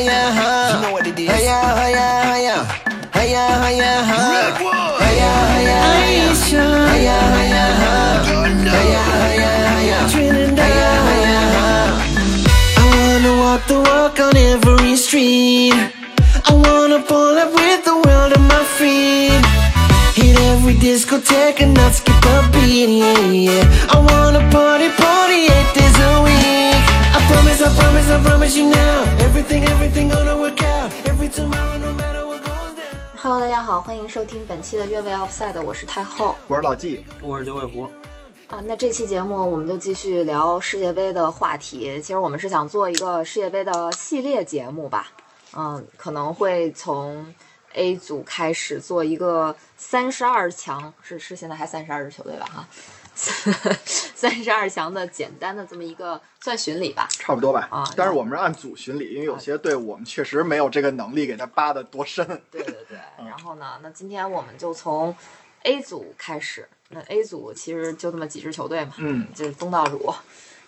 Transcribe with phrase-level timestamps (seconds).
[0.00, 0.72] hiya, huh?
[0.72, 1.28] You know what it is.
[1.28, 2.56] Hiya, hiya, hiya.
[3.16, 4.32] Hiya, hiya, huh?
[4.32, 5.00] Redwood.
[5.04, 6.28] Hiya, hiya, hiya.
[6.92, 8.24] Hiya, hiya, huh?
[8.28, 8.72] Thunder.
[8.72, 9.98] Hiya, hiya, hiya.
[10.60, 11.88] Hiya, hiya, huh?
[12.80, 15.76] I wanna walk the walk on every street.
[16.48, 19.44] I wanna pull up with the world on my feet.
[20.16, 23.94] Hit every discotheque and not skip a beat, yeah, yeah.
[23.94, 24.88] I wanna party,
[27.60, 29.04] promise, I promise, I promise you now.
[29.20, 30.90] Everything, everything gonna work out.
[31.06, 33.16] Every tomorrow, no matter what goes down.
[33.16, 37.82] Hello，大家好，欢迎收听本期的越位 Offside，我是太后我是老纪，我是九尾狐，
[38.48, 38.62] 啊。
[38.64, 42.00] 那这期节目我们就继续聊世界杯的话题。
[42.00, 45.08] 其实我们是想做一个世界杯的系列节目吧，
[45.54, 47.34] 嗯，可能会从
[47.74, 52.66] A 组开始做一个三十二强，是是现在还三十二支球队吧哈，
[54.14, 57.06] 三十二强的简单的这么一个算巡礼吧。
[57.10, 57.68] 差不多吧。
[57.70, 62.26] 啊但是我们是按组巡礼，因为有些队我们确实没有这个能力给他扒的多深。
[62.50, 65.14] 对对对， 然后呢，那今天我们就从
[65.62, 66.68] A 组开始。
[66.92, 70.12] 那 A 组其实就这么几支球队嘛，嗯就是东道主，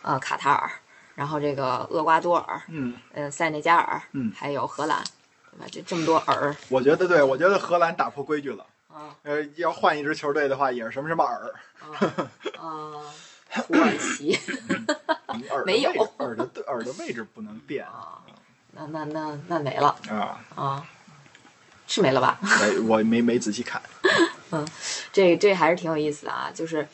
[0.03, 0.71] 呃，卡塔尔，
[1.17, 5.03] 然后这个厄瓜多尔，嗯，呃，塞内加尔，嗯还有荷兰，
[5.51, 5.67] 对吧？
[5.73, 8.65] 这这么多尔我觉得对，我觉得荷兰打破规矩了。
[8.93, 11.55] 啊呃，要换一支球队的话，也是什么什么尔，
[12.59, 14.39] 啊啊，土耳其
[15.67, 18.23] 没有位置尔的尔的位置不能变啊，
[18.73, 20.41] 那那那那没了啊。
[20.55, 20.87] 啊，
[21.87, 22.39] 是没了吧？
[22.45, 23.81] 哎，我没没仔细看。
[25.13, 26.87] 这这还是挺有意思的啊，就是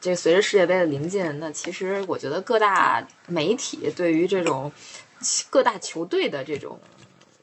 [0.00, 4.72] 这随着世界杯的临近，那其实我觉得各大媒体对于这种
[5.50, 6.80] 各大球队的这种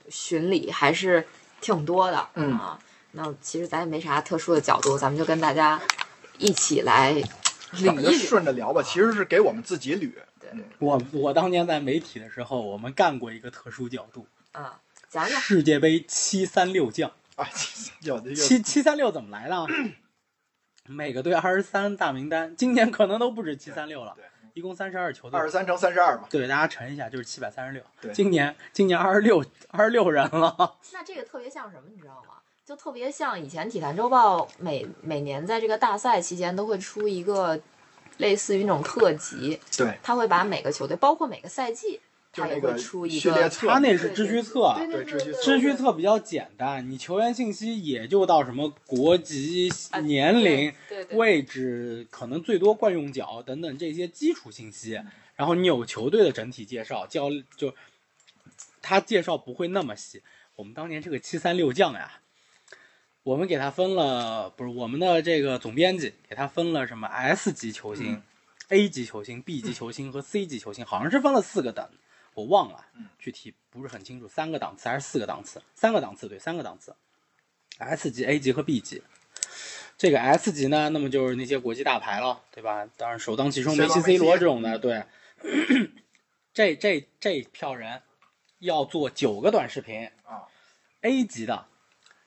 [0.09, 1.27] 巡礼还是
[1.61, 2.79] 挺多的，嗯啊，
[3.11, 5.81] 那其实咱也没啥特殊的角度，咱们就跟大家
[6.37, 7.13] 一起来
[7.73, 10.11] 捋一捋，顺着聊吧，其实是给我们自己捋。
[10.39, 14.79] 对，我我当年在媒体的时候，我们干过一个特殊角度，啊，
[15.09, 17.11] 讲讲世界杯七三六将。
[17.35, 17.47] 啊，
[18.01, 19.65] 有的有七七三六怎么来的啊？
[20.85, 24.25] 每个队二十三大名单，今年可能都不止七三六了对，
[24.55, 25.45] 一共三十二球队二。
[25.45, 26.27] 十三乘三十二嘛。
[26.29, 27.81] 对，大家乘一下就是七百三十六。
[28.01, 30.77] 对今年今年二十六二十六人了。
[30.91, 32.35] 那这个特别像什么，你知道吗？
[32.69, 37.59] 就特别像以前《体坛周报》每每年在这个大赛期间都会出一个
[38.17, 41.99] 类似于那种特辑，对，他会把每个球队，包括每个赛季，
[42.31, 50.71] 他也会就那个出一个序列册他那是支序册，对对秩序册支序册比较简单，你球员信息也就到什么国籍、啊年龄、
[51.13, 55.01] 位置，可能最多惯用脚等等这些基础信息。
[55.35, 57.73] 然后你有球队的整体介绍，教就
[58.79, 60.21] 他介绍不会那么细。
[60.55, 62.19] 我们当年这个七三六将呀，
[63.29, 68.23] 我们给他分了，不是我们的这个总编辑给他分了什么 S 级球星、
[68.69, 71.87] A 级球星、B 级球星和 C 级球星，好像是分了四个等，
[72.33, 75.61] 我忘了嗯，具体不是很清楚，三个档次还是四个档次？
[75.75, 76.95] 三个档次，对，三个档次
[77.77, 79.03] ，S 级、A 级和 B 级。
[79.95, 82.89] 这个 S 级呢，那么就是那些国际大牌了，对吧？
[82.97, 85.03] 当然首当其冲，梅西、C 罗这种的，对。
[86.51, 88.01] 这这这票人
[88.57, 90.49] 要做九个短视频啊
[91.01, 91.67] ，A 级的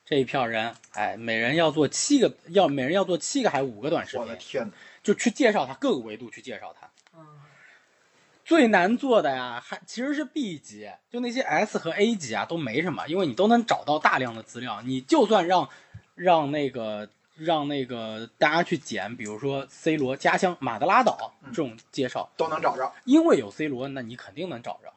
[0.04, 4.72] 这一票人，哎，每人要做七个，要每人要做七个还是五个短视频，我的天哪！
[5.02, 6.88] 就去介绍他各个维度去介绍他。
[7.16, 7.26] 嗯
[8.44, 14.82] 最难做的呀，还其实是 B 级，就那些 S 和 A 级啊都没什么，因为你都能找到大量的资料。
[14.82, 15.68] 你就算让
[16.16, 22.92] 让那个让那个大家去捡，比如说 C 罗家乡马德拉岛这种介绍，都能找着。
[23.04, 24.92] 因为有 C 罗，那你肯定能找着，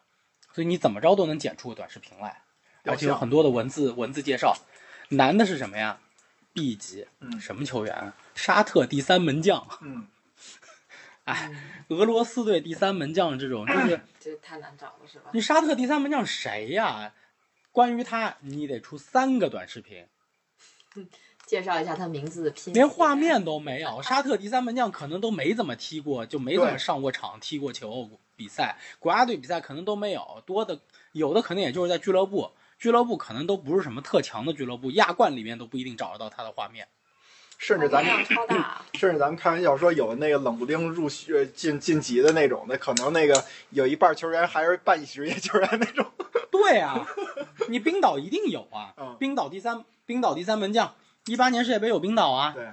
[0.51, 2.41] 所以你怎么着都能剪出个短视频来，
[2.83, 4.57] 而且有很多的文字文字介绍。
[5.09, 5.99] 难的是什么呀
[6.53, 8.15] ？B 级，嗯什么球员啊？
[8.33, 10.07] 沙特第三门将，嗯，
[11.25, 11.51] 哎，
[11.89, 15.29] 俄罗斯队第三门将这种，就是这太难找了是吧？
[15.33, 17.13] 你沙特第三门将谁呀？
[17.71, 20.05] 关于他，你得出三个短视频，
[21.45, 24.01] 介绍一下他名字的拼写，连画面都没有。
[24.01, 30.79] 沙特第三门将可能都没怎么踢过，就没怎么上过场、踢过球比赛，国家队比赛可能都没有，多的
[31.11, 36.87] 有的可能也就是在俱乐部，俱乐部可能都不是什么特强的俱乐部，亚冠里面都不一定找得到他的画面。
[37.57, 46.05] 甚至咱们量超大， 甚至咱们开玩笑说，有那个冷不丁入学晋晋级的那种的，可能那个有一半球员还是半职业球员那种。
[46.51, 47.07] 对啊，
[47.69, 50.93] 你冰岛一定有啊，嗯冰岛第三冰岛第三门将，
[51.27, 52.67] 一八年世界杯有冰岛啊，对，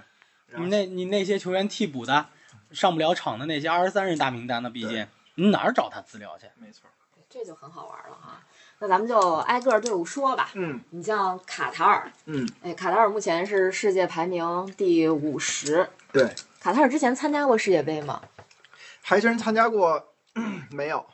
[0.59, 2.27] 你那你那些球员替补的，
[2.73, 5.07] 上不了场的那些二十三人大名单的，毕竟
[5.37, 6.47] 你哪儿找他资料去？
[6.57, 6.91] 没错。
[7.31, 8.43] 这就很好玩了哈。
[8.83, 10.51] 那咱们就挨个队伍说吧。
[10.55, 15.89] 嗯你像卡塔尔，嗯，哎，卡塔尔目前是世界排名第五十。
[16.13, 18.21] 对，卡塔尔之前参加过世界杯吗？
[19.01, 20.09] 还真参加过，
[20.73, 21.07] 没有。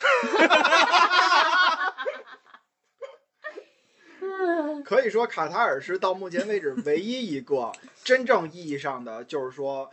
[4.84, 7.70] 可以说卡塔尔是到目前为止唯一一个
[8.02, 9.88] 真正意义上的，就是说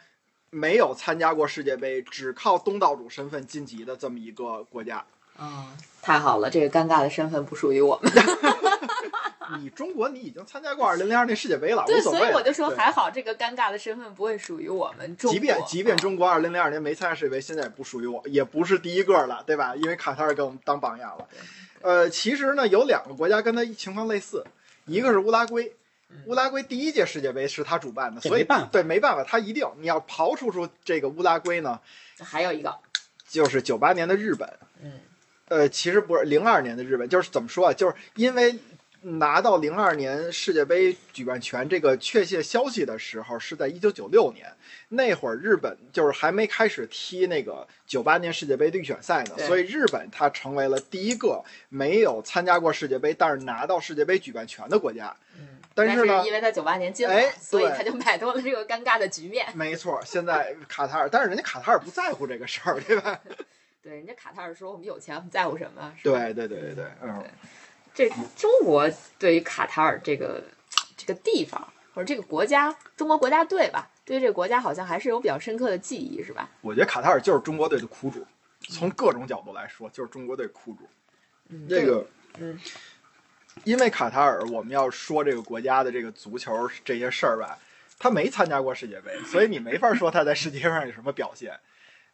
[0.49, 5.05] 没有参加过世界杯，只靠东道主身份晋级的这么一个国家。
[5.39, 5.67] 嗯，
[6.01, 8.11] 太好了，这个尴尬的身份不属于我们。
[9.59, 15.33] 你中国，你已经参加过二零零二年世界杯了，对，无所以我就说还好，这个尴尬的身份不会属于我们中国。
[15.33, 19.75] 即便即便中国二零零二年没参加世界杯，现在也不属于我，也不是第一个了，对吧？
[19.75, 21.27] 因为卡塔尔给我们当榜样了。
[21.81, 24.45] 呃，其实呢，有两个国家跟他情况类似，
[24.85, 25.75] 一个是乌拉圭。
[26.25, 31.79] 乌拉圭第一届世界杯是他主办的，所以办对没办法，他一定你要刨除出这个乌拉圭呢，
[32.21, 32.73] 还有一个，
[33.27, 34.49] 就是九八年的日本。
[34.81, 34.91] 嗯，
[35.51, 37.73] 呃，其实不是零二年的日本，就是怎么说啊？
[37.73, 38.57] 就是因为
[39.01, 44.49] 拿到零二年世界杯举办权这个确切消息的时候，是在一九九六年，
[44.87, 55.13] 那会儿日本就是还没开始踢那个九八年世界杯的预选赛呢，所以日本它成为了第一个没有参加过世界杯，但是拿到世界杯举办权的国家。
[55.37, 59.45] 嗯，但是呢因为他九八年进了，哎所以对他就摆脱了这个尴尬的局面。
[59.53, 63.19] 没错，现在卡塔尔，但是人家卡塔尔不在乎这个事儿，对吧？
[63.81, 65.93] 对，人家卡塔尔说我们有钱，我们在乎什么？
[65.97, 67.23] 是对对对对对，嗯。
[67.93, 68.89] 这中国
[69.19, 70.41] 对于卡塔尔这个
[70.95, 71.61] 这个地方
[71.93, 76.49] 或者这个国家，中国国家队吧，对于这个国家好像还是有比较深刻的记忆，是吧？
[76.61, 78.25] 我觉得卡塔尔就是中国队的苦主，
[78.69, 80.87] 从各种角度来说，就是中国队苦主。
[81.49, 82.07] 嗯，这个，
[82.39, 82.57] 嗯，
[83.65, 87.59] 因为卡塔尔，我们要说这个国家的这个足球这些事儿吧，
[87.99, 91.59] 他没参加过世界杯，所以你没法说他在世界上有什么表现。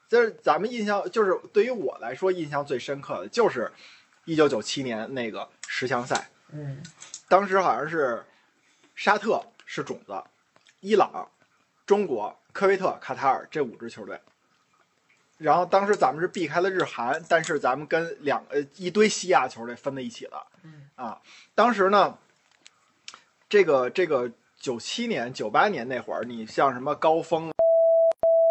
[0.07, 3.71] 就是咱们印象，就是对于我来说印象最深刻的就是
[4.25, 6.81] 一九九七年那个十强赛，嗯
[7.27, 8.25] 当时好像是
[8.95, 10.23] 沙特是种子，
[10.79, 11.29] 伊朗、
[11.85, 14.19] 中国、科威特、卡塔尔这五支球队。
[15.37, 20.47] 然后当时咱们是避开了日韩，但是咱们跟两呃一堆西亚球队分在一起了。
[20.63, 21.21] 嗯啊，
[21.53, 22.17] 当时呢，
[23.47, 27.51] 这个这个九七年、九八年那会儿，你像什么高峰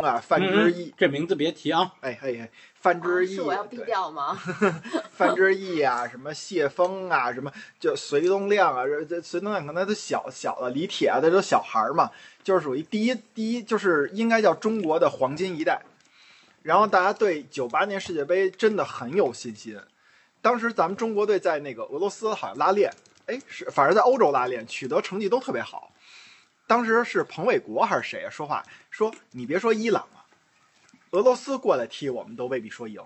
[0.05, 1.95] 啊、范志毅嗯，这名字别提啊。
[2.01, 4.39] 哎嘿嘿，范志毅，是我要逼对掉吗？
[5.11, 7.51] 范志毅啊，什么谢峰啊，什么
[7.81, 12.11] 就隋东亮啊，这这隋东亮可能都小小的，李铁啊，他都小孩儿嘛，
[12.45, 15.81] 就是属于第一第一，就是应该叫中国的黄金一代。
[16.63, 19.81] 然后大家对九八年世界杯真的很有信心。
[20.43, 22.93] 当时咱们中国队在那个俄罗斯好像拉练，
[23.25, 25.91] 哎，是反正在欧洲拉练，取得成绩都特别好。
[26.67, 28.31] 当时是彭伟国还是谁啊？
[28.31, 30.25] 说话说你别说伊朗啊，
[31.11, 33.01] 俄罗斯过来踢我们都未必说赢。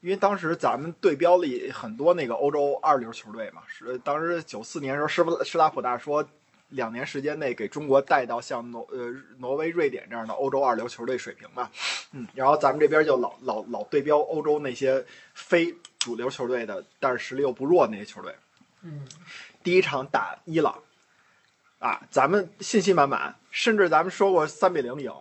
[0.00, 6.28] 因为当时咱们对标了很多那个欧洲二流球队嘛，是当时九四年时候，施施拉普大说，
[6.70, 11.70] 两年时间内给中国带到像挪呃挪威、瑞典这样的欧洲二流球队水平嘛，
[12.10, 18.34] 嗯，然后咱们这边就老老老对标欧洲那些非主流球队的，但是实力又不弱那些球队。
[18.82, 19.06] 嗯
[19.62, 20.82] 第一场打伊朗，
[21.82, 25.12] 啊，咱们信心满满，甚至咱们说过三比零赢，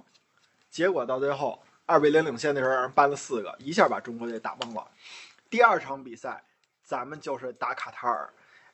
[0.69, 4.87] 结果到最后二比零领先的时候让人扳了四个，一下把中国队打懵了。
[5.49, 6.43] 第二场比赛，
[6.83, 8.29] 咱们就是打卡塔尔，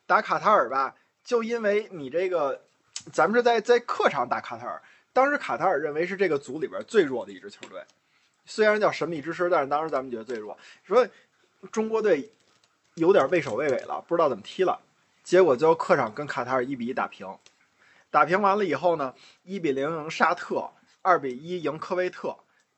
[0.05, 0.93] 打卡塔尔吧，
[1.23, 2.61] 就因为你这个，
[3.13, 4.81] 咱们是在在客场打卡塔尔，
[5.13, 7.81] 当时卡塔尔认为是这个组里边最弱的一支球队，
[8.45, 11.07] 虽然叫神秘之师，但是当时咱们觉得最弱，说
[11.71, 12.29] 中国队
[12.95, 14.77] 有点畏首畏尾了，不知道怎么踢了。
[15.23, 17.25] 结果最后客场跟卡塔尔一比一打平，
[18.09, 20.69] 打平完了以后呢，一比零赢沙特，
[21.01, 22.35] 二比一赢科威特，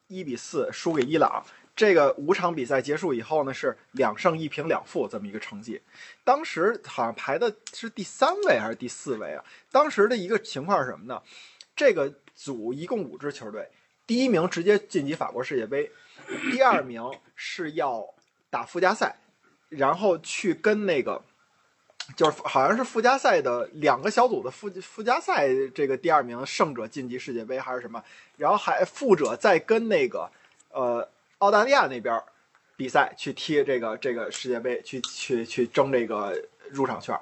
[0.08, 1.46] 一比四输给伊朗。
[1.76, 5.82] 这个五场比赛结束以后呢，是两胜一平两负这么一个成绩。
[6.24, 9.44] 当时好像排的是第三位还是第四位啊？
[9.72, 11.22] 当时的一个情况是什么呢？
[11.76, 13.70] 这个组一共五支球队，
[14.06, 15.90] 第一名直接晋级法国世界杯，
[16.52, 17.02] 第二名
[17.36, 18.04] 是要
[18.50, 19.16] 打附加赛，
[19.70, 21.24] 然后去跟那个。
[22.16, 28.04] 就是好像是附加赛的两个小组的附附加赛，这个第二名胜者晋级世界杯还是什么？
[28.38, 30.30] 然后还负者再跟那个
[30.72, 32.22] 呃澳大利亚那边
[32.76, 36.36] 比赛去踢这个这个世界杯，去去去争这个
[36.72, 37.18] 入场券。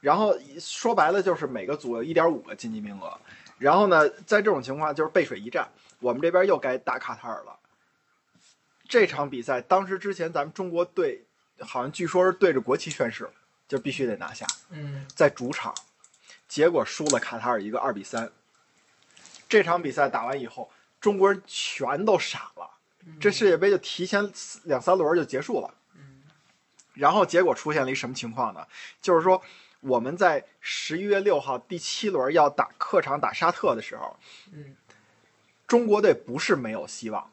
[0.00, 3.18] 然后说白了就是每个组有一点五个晋级名额。
[3.58, 5.68] 然后呢，在这种情况就是背水一战，
[5.98, 7.56] 我们这边又该打卡塔尔了。
[8.88, 11.24] 这场比赛当时之前咱们中国队
[11.60, 13.28] 好像据说是对着国旗宣誓。
[13.70, 15.72] 就必须得拿下，嗯在主场，
[16.48, 18.32] 结果输了卡塔尔一个二比三。
[19.48, 20.68] 这场比赛打完以后，
[21.00, 22.68] 中国人全都傻了，
[23.20, 24.28] 这世界杯就提前
[24.64, 25.72] 两三轮就结束了。
[25.94, 26.22] 嗯
[26.94, 28.66] 然后结果出现了一什么情况呢？
[29.00, 29.40] 就是说
[29.78, 34.16] 我们在十一月六号第七轮要打客场打沙特的时候，
[34.50, 34.74] 嗯
[35.68, 37.30] 中国队不是没有希望，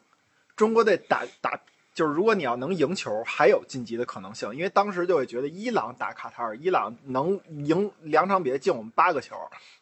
[0.54, 1.60] 中国队打打
[1.98, 9.34] 就是如果你要能赢球，还有晋级的可能性，因为当时就会觉得伊朗打卡塔尔，伊朗能赢两场比赛进我们八个球，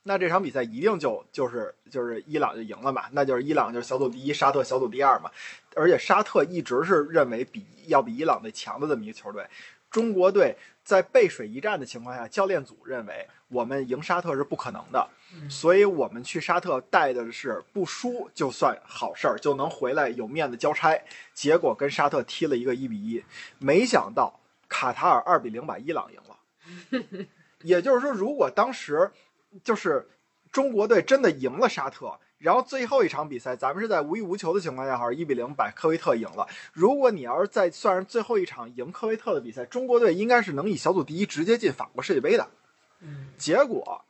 [0.02, 5.30] 那这场比赛一定就就是就是伊朗就赢了嘛，那就是伊朗就是小组第一，沙特小组第二嘛，
[5.74, 9.46] 而且沙特一直是认为比要比伊朗队强的这么一个球队，
[9.90, 15.08] 中国队在背水一战的情况下，教练组认为我们赢沙特是不可能的，
[15.48, 21.00] 所以我们去沙特带的是不输就算好事儿，就能回来有面子交差。
[21.32, 23.22] 结果跟沙特踢了一个一比一，
[23.58, 27.26] 没想到卡塔尔二比零把伊朗赢了。
[27.62, 29.10] 也就是说，如果当时
[29.62, 30.08] 就是
[30.50, 36.46] 中国队真的赢了沙特，然后最后一场比赛咱们是在无欲无求的情况下，好像一比零把科威特赢了。
[36.72, 42.48] 如果你要是再算上最后一场赢科威特的比赛，中国队应该是能以小组第一直接进法国世界杯的。
[43.38, 44.04] 结果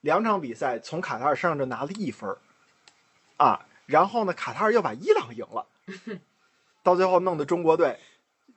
[0.00, 2.38] 两场比赛从卡塔尔身上就拿了一分儿
[3.36, 5.66] 啊，然后呢，卡塔尔又把伊朗赢了，
[6.82, 7.98] 到最后弄得中国队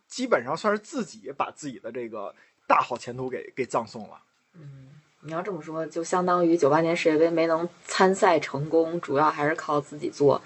[0.08, 2.34] 基本上算是自己把自己的这个
[2.68, 4.22] 大好前途给给葬送了。
[4.54, 4.92] 嗯
[5.22, 10.40] 你要这么说，就相当于九八年世界杯没能参赛成功，主要还是靠自己做。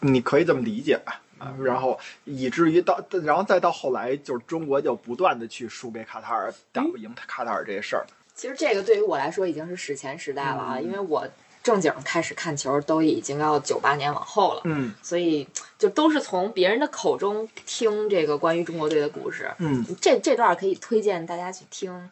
[0.00, 1.22] 你可以这么理解吧。
[1.38, 8.04] 啊，然后以至于到，然后再到后来，就是中国就不断的去输给卡塔尔，打不赢卡塔尔这些事儿。
[8.36, 10.84] 其实这个对于我来说已经是史前时代了啊，嗯。
[10.84, 11.26] 因为我
[11.62, 19.50] 正经开始看球都已经要九八年往后了，嗯所以就都是从别人的口中听这个关于中国队的故事。
[19.58, 19.84] 嗯。
[20.00, 22.08] 这这段可以推荐大家去听，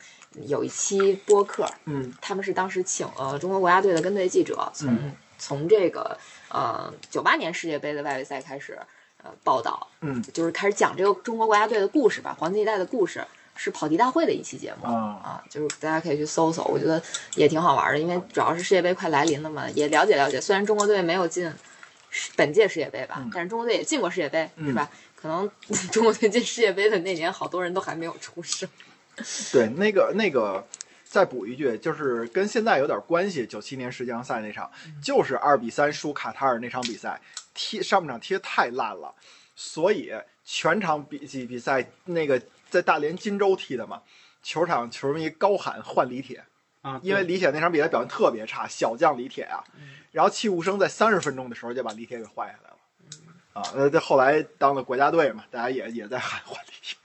[0.47, 2.13] 有一期播客，嗯。
[2.21, 6.17] 他们是当时请了中国国家队的跟队记者，从、嗯从这个
[6.49, 8.79] 呃九八年世界杯的外围赛开始
[9.23, 10.23] 呃报道，嗯。
[10.33, 13.23] 就是开始讲这个中国国家队的故事吧，黄金一代的故事，
[13.57, 17.03] 是跑题大会的一期节目啊啊，就是大家可以去搜搜，我觉得
[17.37, 20.41] 也挺好玩的，因为主要是世界杯快来临了嘛，也了解了解。
[20.41, 21.51] 虽然中国队没有进
[22.11, 24.91] 世本届世界杯吧，嗯但是中国队也进过世界杯，嗯是吧？
[25.15, 25.51] 可能
[25.91, 28.69] 中国队进世界杯的那年，好多人都还没有出生。
[29.53, 30.67] 对，那个那个，
[31.05, 33.47] 再补一句，就是跟现在有点关系。
[33.47, 34.69] 九七年世界强赛那场，
[35.01, 37.21] 就是二比三输卡塔尔那场比赛，
[37.55, 39.15] 踢上半场踢得太烂了，
[39.55, 40.13] 所以
[40.45, 42.43] 全场比比比赛那个
[42.75, 44.03] 在大连金州踢的嘛，
[44.43, 46.45] 球场球迷高喊换李铁，
[46.83, 49.63] 啊，因为李铁那场比赛表现特别差，小将李铁啊，
[50.11, 52.77] 然后戚务生在三十分钟的时候就把李铁给换下来了。
[53.55, 56.99] 啊，那这后来当了国家队嘛，大家也也在喊换李铁。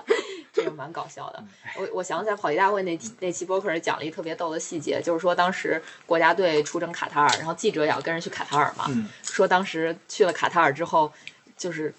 [0.50, 1.44] 这个蛮搞笑的。
[1.76, 11.12] 我我想起来跑题大会那期那期播客里讲了一特别逗的细节，就是说当时国家队出征卡塔尔，然后记者也要跟着去卡塔尔嘛，嗯说当时去了卡塔尔之后，
[11.56, 11.94] 就是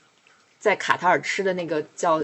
[0.63, 2.24] 在卡塔尔吃的那个叫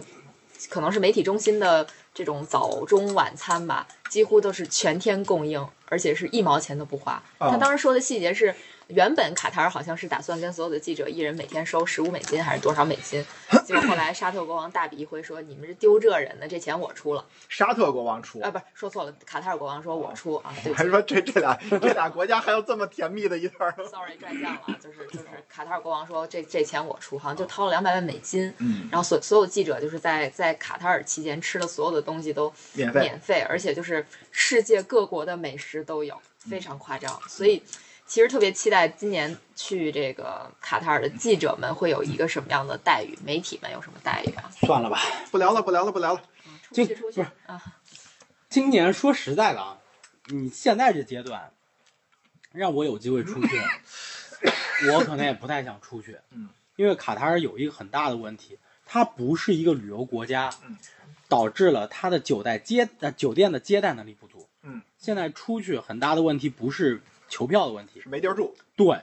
[0.70, 7.22] 可能是媒体中心的这种早中晚餐吧，几乎都是全天供应，而且是一毛钱都不花。
[7.38, 8.56] 啊他当时说的细节是。
[8.90, 13.24] 原本卡塔尔好像是打算跟所有的记者一人每天收十五美金还是多少美金，
[13.64, 17.24] 结果后来沙特国王大笔一挥说：“你们是丢这人的，这钱我出了。
[17.48, 37.22] 沙特国王出”啊，不是说错了，卡塔尔国王说我出啊，对还说这这俩这俩国家还有这么甜蜜的一段儿， sorry 转向了，就是就是卡塔尔国王说这这钱我出，好像就掏了两百万美金，嗯，然后所所有记者就是在在卡塔尔期间吃的所有的东西都免费免费，而且就是世界各国的美食都有，非常夸张。
[37.28, 37.62] 所以
[38.10, 44.50] 其实特别期待今年去这个卡塔尔的记者们会有一个什么样的待遇，媒体们有什么待遇啊？
[44.60, 45.00] 算了吧。
[45.30, 46.22] 不聊了，不聊了，不聊了。
[46.70, 47.62] 出去出去不是啊！
[48.50, 49.78] 今年说实在的啊，
[50.30, 51.52] 你现在这阶段，
[52.52, 53.62] 让我有机会出去，
[54.92, 56.18] 我可能也不太想出去。
[56.32, 60.76] 嗯，因为卡塔尔有一个很大的问题，它不是一个旅游国家，嗯，
[61.28, 64.48] 导致了它的酒店接呃酒店的接待能力不足。
[64.64, 68.56] 嗯，现在出去很大的问题不是球票的问题，是没地儿住。
[68.76, 69.00] 对，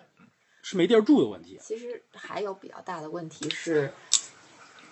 [0.62, 1.58] 是没地儿住的问题。
[1.62, 3.92] 其实还有比较大的问题是，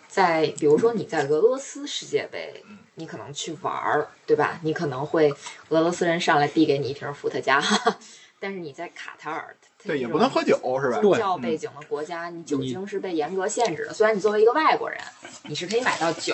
[0.08, 2.64] 在比如说你在俄罗斯世界杯，
[2.94, 4.60] 你可能去玩儿，对吧？
[4.62, 5.32] 你可能会
[5.70, 7.60] 俄罗斯人上来递给你一瓶伏特加，
[8.38, 11.00] 但是你在卡塔尔，对，也不能喝酒，是吧？
[11.00, 13.92] 宗教背景的国家，你酒精是被严格限制的。
[13.92, 15.00] 虽然你作为一个外国人，
[15.44, 16.32] 你是可以买到酒，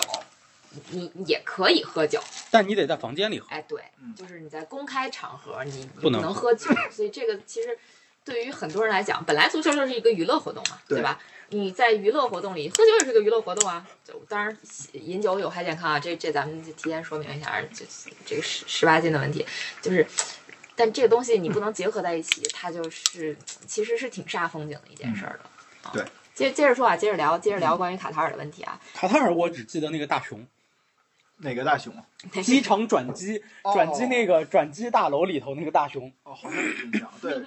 [0.89, 3.47] 你你也可以喝酒，但你得在房间里喝。
[3.49, 6.53] 哎，对嗯，就是你在公开场合你你不能能喝。
[6.53, 7.77] 酒，所以这个其实
[8.23, 10.97] 对于很多人来讲，本来足球就是一个娱乐活动嘛，对。
[10.99, 11.19] 对吧？
[11.53, 14.57] 你在娱乐活动里喝酒也是个娱乐活动啊，就当然
[14.93, 17.83] 饮酒有害健康啊，这这咱们就提前说明一下，这
[18.25, 19.45] 这个十十八禁的问题，
[19.81, 20.07] 就是，
[20.77, 23.35] 但这个东西你不能结合在一起，它就是
[23.67, 25.89] 其实是挺煞风景的一件事儿的。
[25.89, 30.47] 啊对，接接着说啊，接着聊，接着聊关于卡塔尔的问题啊，卡塔尔我只记得那个大熊，
[31.41, 31.93] 哪个大熊？
[32.43, 36.11] 机场转机哦转机那个转机大楼里头那个大熊。
[36.23, 37.09] 哦，好像有印象。
[37.21, 37.41] 对，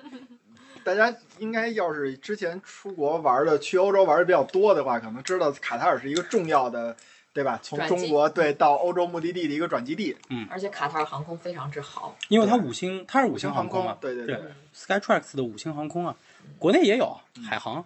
[0.85, 6.97] 大家应该要是之前出国玩的，去欧洲玩的比较多的话，可能知道卡塔尔是一个重要的，
[7.33, 7.59] 对吧？
[7.63, 10.17] 从中国对到欧洲目的地的一个转机地。
[10.29, 14.41] 嗯而且卡塔尔航空非常之好，因为它五星，它是五星航航空嘛，对对对
[14.75, 16.17] Skytrax 的五星航空啊，
[16.59, 17.17] 国内也有
[17.49, 17.85] 海航，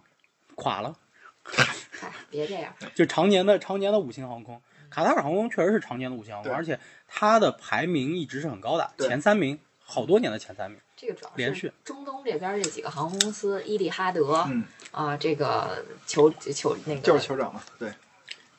[0.55, 0.97] 垮了，
[1.43, 4.61] 嗨，别这样， 就常年的常年的五星航空。
[4.91, 10.81] 卡塔尔航空确实是常年的五星航空，而且它的排名一直是很高的，前三名，好多年的前三名。
[10.97, 17.89] 这个主要是连续中东这边这几个航空公司，伊利哈德嗯，啊，这个酋酋那个就是酋长嘛，对，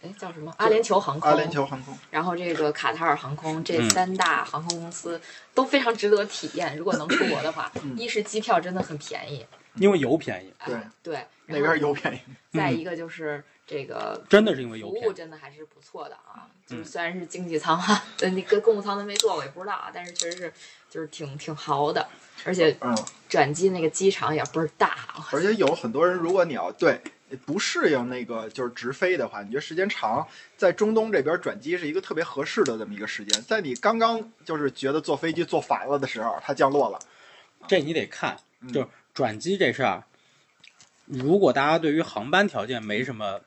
[0.02, 1.98] 哎叫什么阿联酋航空，阿联酋航空。
[2.10, 5.20] 然后这个卡塔尔航空这嗯三大航空公司
[5.54, 6.78] 都非常值得体验。
[6.78, 9.46] 如果能出国的话，嗯一是机票真的很便宜，
[9.76, 12.20] 因为油便宜，对哎对，那边油便宜，
[12.58, 14.96] 再一个就是这个真的是因为油服。
[15.08, 16.50] 务真的还是不错的啊。
[16.66, 20.54] 就是嗯虽然是经济舱哈，呃，那个公务舱都没坐过，也不知道啊，但是确实是
[20.90, 22.08] 就是挺挺豪的，
[22.46, 22.98] 而且嗯，
[23.30, 24.98] 转机那个机场也倍儿大，
[25.32, 27.00] 而且有很多人，如果你要对
[27.46, 37.00] 不适应那个就是直飞的话，你觉得时间长，在中东这边转机是一个特别合适的这么一个时间，在你刚刚就是觉得坐飞机坐烦了的时候，它降落了，
[37.68, 38.72] 这你得看，嗯。
[38.72, 40.04] 就是转机这事儿，
[41.06, 43.42] 如果大家对于航班条件没什么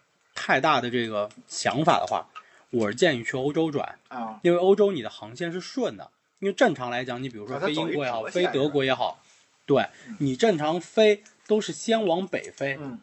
[0.45, 2.27] 太大的这个想法的话，
[2.71, 6.11] 我是建议去欧洲转，啊，因为欧洲你的航线是顺的。
[6.41, 9.23] 因为正常来讲，你比如说飞英国也好，飞德国也好，
[9.67, 10.17] 对嗯。
[10.19, 12.99] 你正常飞都是先往北飞，嗯，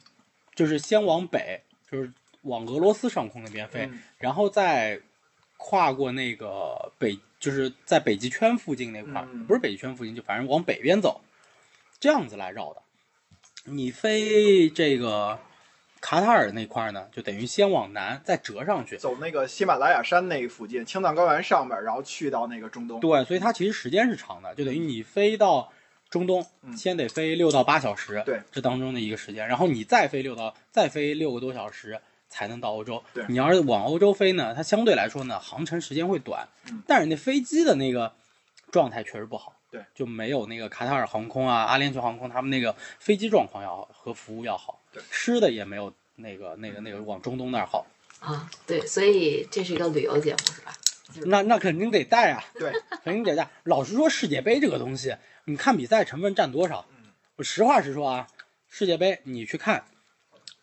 [0.54, 4.02] 就是先往北，就是往俄罗斯上空那边飞，嗯。
[4.18, 5.00] 然后再
[5.56, 11.22] 跨过那个北，就是在北极圈附近那块不是北极圈附近，就反正往北边走，
[12.02, 12.82] 这样子来绕的。
[13.64, 15.40] 你飞这个
[16.02, 18.98] 卡塔尔那块儿呢，就等于先往南，再折上去。
[18.98, 25.72] 走那个喜马拉雅山那附近，青藏高原上面，然后去到那个中东，对，所以它其实时间是长的，就等于你飞到
[26.10, 26.76] 中东，嗯。
[26.78, 33.04] 先得飞六到八小时，对，这当中的一个时间，然后你再飞六到再飞六个多小时才能到欧洲。
[33.14, 33.26] 对。
[33.28, 36.82] 你要是往欧洲飞呢，它相对来说呢，航程时间会短，嗯。
[36.88, 38.14] 但是那飞机的那个
[38.72, 47.86] 状态确实不好，对，就没有那个卡塔尔航空啊、阿联酋航空他们那个飞机状况要好和服务要好，对，吃的也没有那个那个那个往中东那儿好，
[48.20, 50.74] 啊，对，所以这是一个旅游节目是吧？
[51.26, 52.44] 那那肯定得带啊。
[52.54, 52.72] 对，
[53.04, 53.50] 肯定得带。
[53.64, 56.86] 老实说，世界杯这个东西，你看比赛成分占多少？
[57.36, 58.28] 我实话实说啊，
[58.70, 59.84] 世界杯你去看，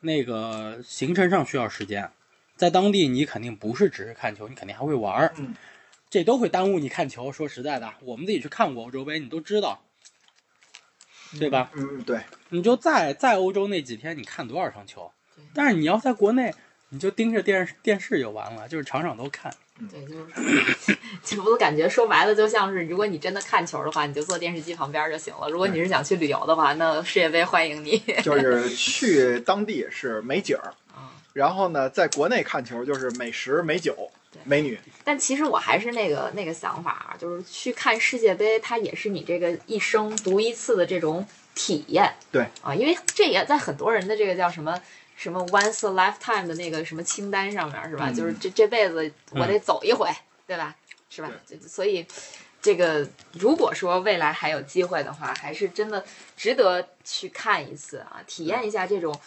[0.00, 2.10] 那个行程上需要时间，
[2.56, 5.54] 在当地你肯定不是只是看球，你肯定还会玩儿，嗯
[6.16, 7.30] 这都会耽误你看球。
[7.30, 9.82] 说实在的，我们自己去看过欧洲杯，你都知道，
[11.38, 11.70] 对吧？
[11.74, 15.44] 嗯，对，你就在在欧洲那几天，你看多少场球对？
[15.52, 16.54] 但是你要在国内，
[16.88, 19.54] 你就盯着电视电视就完了，就是场场都看。
[19.90, 27.98] 对，就是， 这不感觉说白了，就像是如果你真的看球的话，你就坐电视机旁边就行了；如果你是想去旅游的话，那世界杯欢迎你。
[28.22, 33.94] 就是去当地是美景儿， 啊，然后呢，在国内看球就是美食、美酒
[34.25, 42.12] 对、美女，但其实我还是那个那个想法啊，就是去看世界杯，它也是你这个一生独一次的这种体验。
[42.30, 44.80] 对啊，因为这也在很多人的这个叫什么
[45.16, 48.10] 什么 once a lifetime 的那个什么清单上面是吧？
[48.10, 50.10] 嗯就是这这辈子我得走一回，
[50.46, 50.74] 对吧？
[51.08, 51.30] 是吧？
[51.66, 52.06] 所以
[52.60, 56.04] 这个如果说未来还有机会的话，还是真的
[56.36, 59.18] 值得去看一次啊，体验一下这种。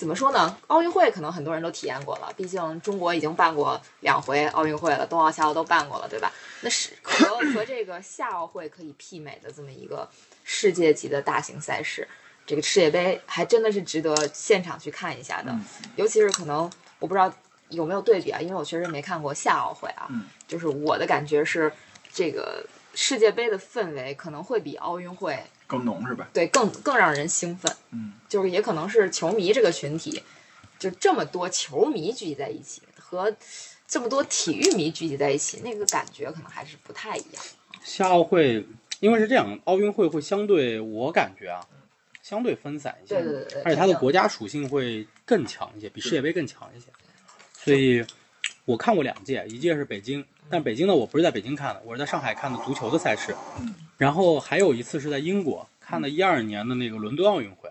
[0.00, 0.56] 怎么说呢？
[0.68, 6.32] 奥运会可能很多人都体验过了，毕竟中国已经办过两回奥运会了，冬奥、夏奥都办过了，对吧？
[6.62, 10.08] 那是和和这个夏奥会可以媲美的这么一个
[10.42, 12.08] 世界级的大型赛事，
[12.46, 15.52] 这个世界杯还真的是值得现场去看一下的。
[15.52, 15.62] 嗯
[15.96, 16.60] 尤其是可能
[16.98, 17.30] 我不知道
[17.68, 20.06] 有没有对比啊，因为我确实没看过夏奥会啊。
[20.08, 21.70] 嗯就是我的感觉是，
[22.10, 25.38] 这个世界杯的氛围可能会比奥运会
[25.70, 26.28] 更浓是吧？
[26.32, 27.72] 对更更让人兴奋。
[27.92, 30.20] 嗯，就是也可能是球迷这个群体，
[30.80, 33.32] 就这么多球迷聚集在一起，和
[33.86, 37.42] 这么多体育迷聚集在一起，那个感觉可能还是不太一样。
[37.84, 38.66] 夏奥会，
[38.98, 41.64] 因为是这样，奥运会会相对，我感觉啊，
[42.22, 46.86] 相对分散一些，对对对对，而且它的国家属性会更强一些，比世界杯更强一些。
[47.54, 48.04] 所以，
[48.64, 53.34] 我看过两届，一届是北京，但北京呢，我不是在北京看的，我是在上海看的足球的赛事。
[53.60, 57.70] 嗯然后还有一次是在英国看的一二年的那个伦敦奥运会，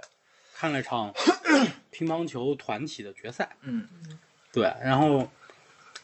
[0.53, 1.11] 看了场
[1.89, 3.49] 乒乓球团体的决赛。
[3.61, 3.87] 嗯
[4.51, 5.27] 对，然后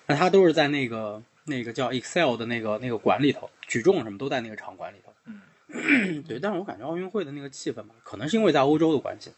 [0.08, 5.14] 那他都是在那个那个叫 Excel 的那个那个馆里头，举重什么都在那个场馆里头。
[5.26, 9.32] 嗯对，但是我感觉奥运会的那个气氛吧，可能是因为在欧洲的关系，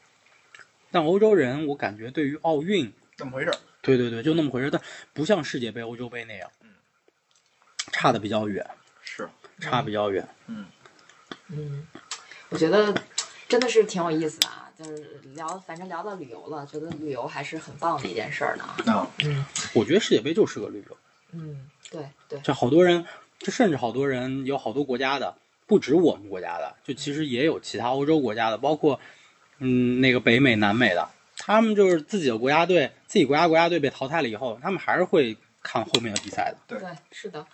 [0.90, 3.58] 但欧洲人我感觉对于奥运，怎么回事儿。
[3.82, 6.50] 对对对，就那么回事，但不像世界杯、欧洲杯那样，
[7.92, 8.66] 差的比较远，
[9.02, 9.28] 是，
[9.60, 10.26] 差比较远。
[10.48, 10.66] 嗯，
[12.50, 12.94] 我觉得
[13.48, 18.64] 真的是挺有意思的啊，就是聊，反正聊到旅游了，觉得旅游还是很棒的一件事儿呢。
[18.92, 20.98] 啊，嗯我觉得世界杯就是个旅游，
[21.32, 23.06] 嗯，对对，就好多人，
[23.40, 29.00] 这甚至好多人有好多国家的，不止我们国家的，就其实也有其他欧洲国家的，包括
[29.60, 36.58] 嗯那个北美、南美的，他们就是自己的国家队，自己国家国家队被淘汰了以后，他们还是会看后面的比赛的。
[36.68, 37.46] 对对，是的。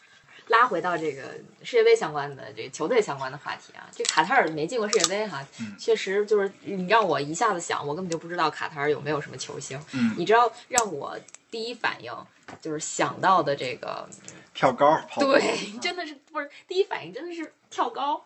[0.47, 1.23] 拉回到这个
[1.63, 9.79] 世界杯相关的这个球队相关的话题啊，这卡塔尔没进过世界杯哈，嗯确实就是你让我一下子想，我根本就不知道卡塔尔有没有什么球星。
[9.93, 11.17] 嗯，你知道让我
[11.49, 12.11] 第一反应
[12.59, 14.07] 就是想到的这个，
[14.53, 18.23] 跳高，跑对，真的是不是第一反应真的是跳高，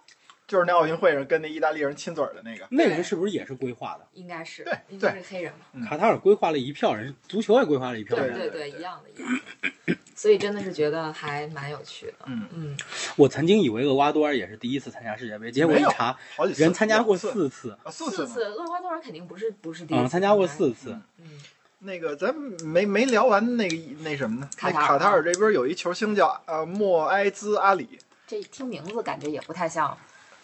[0.48, 2.66] 就是那奥运会上跟那意大利人亲嘴儿的那个。
[2.72, 4.08] 那个人是不是也是规划的？
[4.14, 5.54] 应该是对应该是黑人
[5.88, 8.34] 卡塔尔规划了一票人，足球也规划了一票人。
[8.34, 9.40] 对对对对一样的，一样
[9.86, 9.98] 的。
[10.18, 12.14] 所以真的是觉得还蛮有趣的。
[12.26, 12.78] 嗯嗯，
[13.16, 16.18] 我曾经以为厄瓜多尔也是第一次参加世界杯，结果一查，
[16.56, 21.00] 人参加过四次，啊，四次，厄瓜多尔肯定不是不是第一次，嗯，参加过四次。
[21.20, 21.40] 嗯，
[21.80, 24.50] 那个咱没没聊完那个那什么呢？
[24.58, 29.96] 卡塔尔那卡塔尔这边有一球星叫呃莫埃兹阿里，这听名字感觉也不太像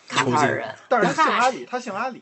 [0.07, 2.21] 卡塔尔人，但是他姓阿里，他姓阿里。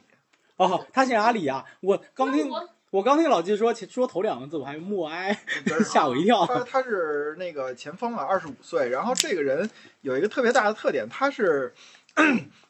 [0.58, 1.66] 哦，他姓阿里啊！
[1.80, 5.36] 我刚听那我我刚听老季说说头两个字，我还默哀，
[5.84, 6.46] 吓我一跳。
[6.46, 8.90] 他他是那个前锋啊，二十五岁。
[8.90, 9.68] 然后这个人
[10.02, 11.74] 有一个特别大的特点，他是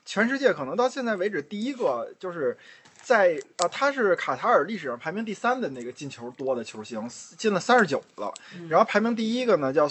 [0.05, 2.57] 全世界可能到现在为止第一个，就是
[3.01, 7.05] 在啊，他是卡塔尔历史上排名第三的那个进球多的球星，
[7.37, 8.31] 进了三十九个。
[8.69, 9.85] 然后排名第一个呢叫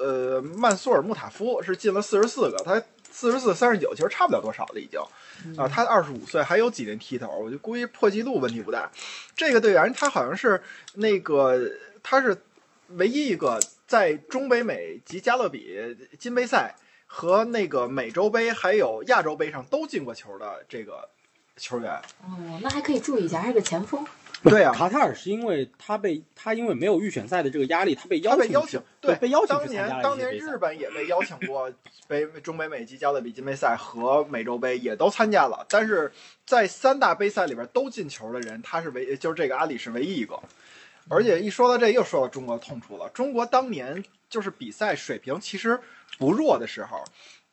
[0.00, 2.82] 呃曼苏尔穆塔夫，是进了四十四个，他
[3.14, 5.00] 四十四三十九，其实差不了多少了已经。
[5.56, 8.90] 啊，他二十五岁，还有几年踢头，我就估计破纪录问题不大。
[9.36, 10.60] 这个队员他好像是
[10.94, 11.70] 那个，
[12.02, 12.36] 他是
[12.88, 16.74] 唯一一个在中北美及加勒比金杯赛
[17.06, 21.08] 和那个美洲杯还有亚洲杯上都进过球的这个
[21.56, 21.92] 球员。
[22.24, 24.04] 哦，那还可以注意一下，还是个前锋。
[24.44, 31.72] 对啊，卡塔尔是因为他被他因为没有预选赛的这个压力，他被邀请去被邀请，对被邀请当年当年日本也被邀请过
[32.06, 36.12] 北中北美及加勒比金杯赛和美洲杯也都参加了，但是
[36.44, 40.38] 在三大杯赛里边都进球的人，他是唯就是这个阿里是唯一一个。
[41.08, 43.08] 而且一说到这，又说到中国痛处了。
[43.10, 45.78] 中国当年就是比赛水平其实
[46.18, 47.04] 不弱的时候，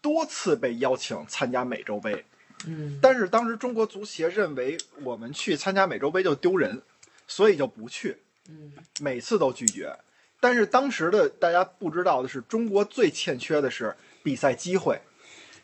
[0.01, 2.25] 多次被邀请参加美洲杯，
[2.67, 6.82] 嗯，但是当时中国足协认为我们去参加美洲杯就丢人，
[7.28, 8.17] 所以就不去。
[8.50, 9.95] 嗯每次都拒绝。
[10.39, 15.00] 但是当时的大家不知道的是，中国最欠缺的是比赛机会。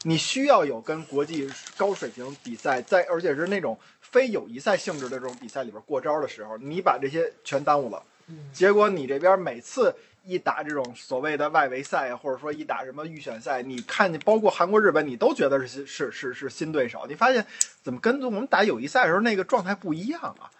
[0.03, 8.01] 你需要有跟国际高水平比赛，在而且是那种非友谊赛性质的这种比赛里边过招的时候，你把这些全耽误了。
[8.27, 9.95] 嗯结果你这边每次
[10.27, 17.05] 一打这种所谓的外围赛，或者说一打什么预选赛，你看见包括韩国、日本，你都觉得是是是是新对手。
[17.07, 17.45] 你发现
[17.81, 20.51] 怎么跟我们打友谊赛的时候那个状态不一样啊，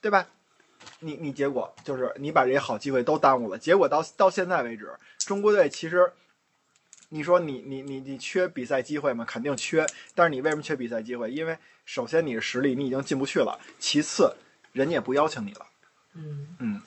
[0.00, 0.26] 对吧？
[1.00, 6.12] 你你结果就是你把这些好机会都耽误了，结果到到现在为止，中国队其实，
[7.08, 9.24] 你说你你你你缺比赛机会吗？
[9.24, 9.84] 肯定缺，
[10.14, 11.30] 但是你为什么缺比赛机会？
[11.30, 14.36] 因为首先你的实力你已经进不去了，其次
[14.72, 15.66] 人家也不邀请你了。
[16.14, 16.82] 嗯嗯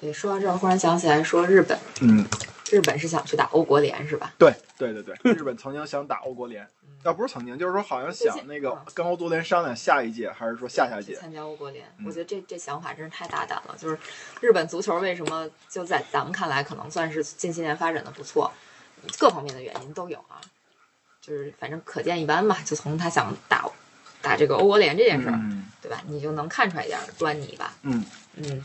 [0.00, 2.26] 对，说到这儿，忽然想起来，说日本，嗯，
[2.70, 4.32] 日本是想去打欧国联是吧？
[4.38, 6.66] 对对对对，日本曾经想打欧国联，
[7.04, 11.14] 要不是曾经，就是说好像想那个跟欧足联商量下一届，还是说下下届？
[11.14, 13.74] 参加欧国联，嗯我觉得这这想法真是太大胆了。
[13.78, 13.98] 就是
[14.40, 18.50] 日本足球为什么就在咱们看来可能算是近些年发展的不错，
[19.18, 20.40] 各方面的原因都有啊。
[21.20, 23.68] 就是反正可见一斑吧，就从他想打
[24.22, 26.00] 打这个欧国联这件事儿，嗯对吧？
[26.06, 27.74] 你就能看出来一点儿端倪吧。
[27.82, 28.04] 嗯，
[28.36, 28.64] 嗯，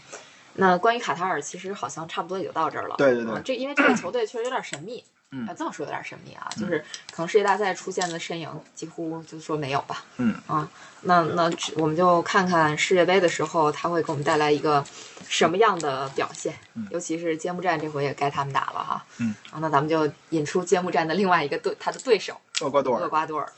[0.56, 2.96] 那关于卡塔尔，其实好像差不多也就到这儿了。
[2.98, 5.04] 对对对嗯这因为这个球队确实有点神秘。
[5.32, 6.80] 嗯啊，这么说有点神秘啊，就是
[7.12, 10.06] 可能世界大赛出现的身影几乎就说没有吧。
[10.18, 10.70] 嗯啊，
[11.02, 14.86] 那那我们就看看世界杯的时候，他会给我们带来一个
[15.28, 16.54] 什么样的表现。
[16.76, 19.04] 嗯尤其是揭幕战这回也该他们打了哈。
[19.18, 23.52] 嗯啊，那咱们就引出揭幕战的另外一个对他的对手厄厄瓜多尔厄瓜多尔。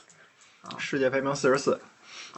[0.78, 1.78] 世界排名四十四，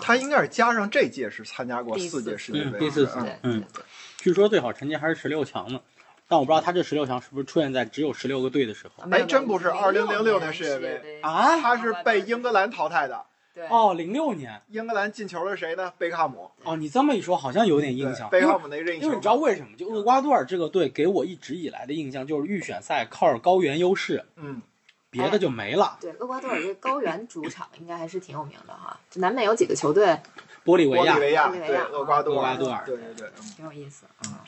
[0.03, 3.85] 他应该是加上这届是参加过第四四届世界杯，嗯第四次嗯对嗯对对，
[4.21, 5.81] 据说最好成绩还是十六强呢，
[6.29, 13.25] 但我不知道他这十六强是不是出现在只有十六个队的时候哎真不是二零零六年世世界杯杯啊他是被英格兰淘汰的。
[13.53, 15.93] 对哦，零六年英格兰进球的是谁呢？
[15.99, 16.49] 贝克汉姆。
[16.63, 19.07] 哦，你这么一说好像有点印象，贝克汉姆那个任意球。
[19.07, 19.77] 因为你知道为什么？
[19.77, 24.63] 就厄瓜多尔这个队给我一直以来的印象就是预选赛靠着高原优势，嗯，
[25.11, 25.99] 别的就没了。
[26.01, 29.01] 对，厄瓜多尔这个高原主场应该还是挺有名的哈。
[29.15, 30.17] 南美有几个球队
[30.71, 32.83] 玻利维亚玻利维亚玻利维对厄瓜多尔，厄瓜多尔。
[32.87, 33.43] 对对对，嗯。
[33.57, 34.45] 挺有意思啊。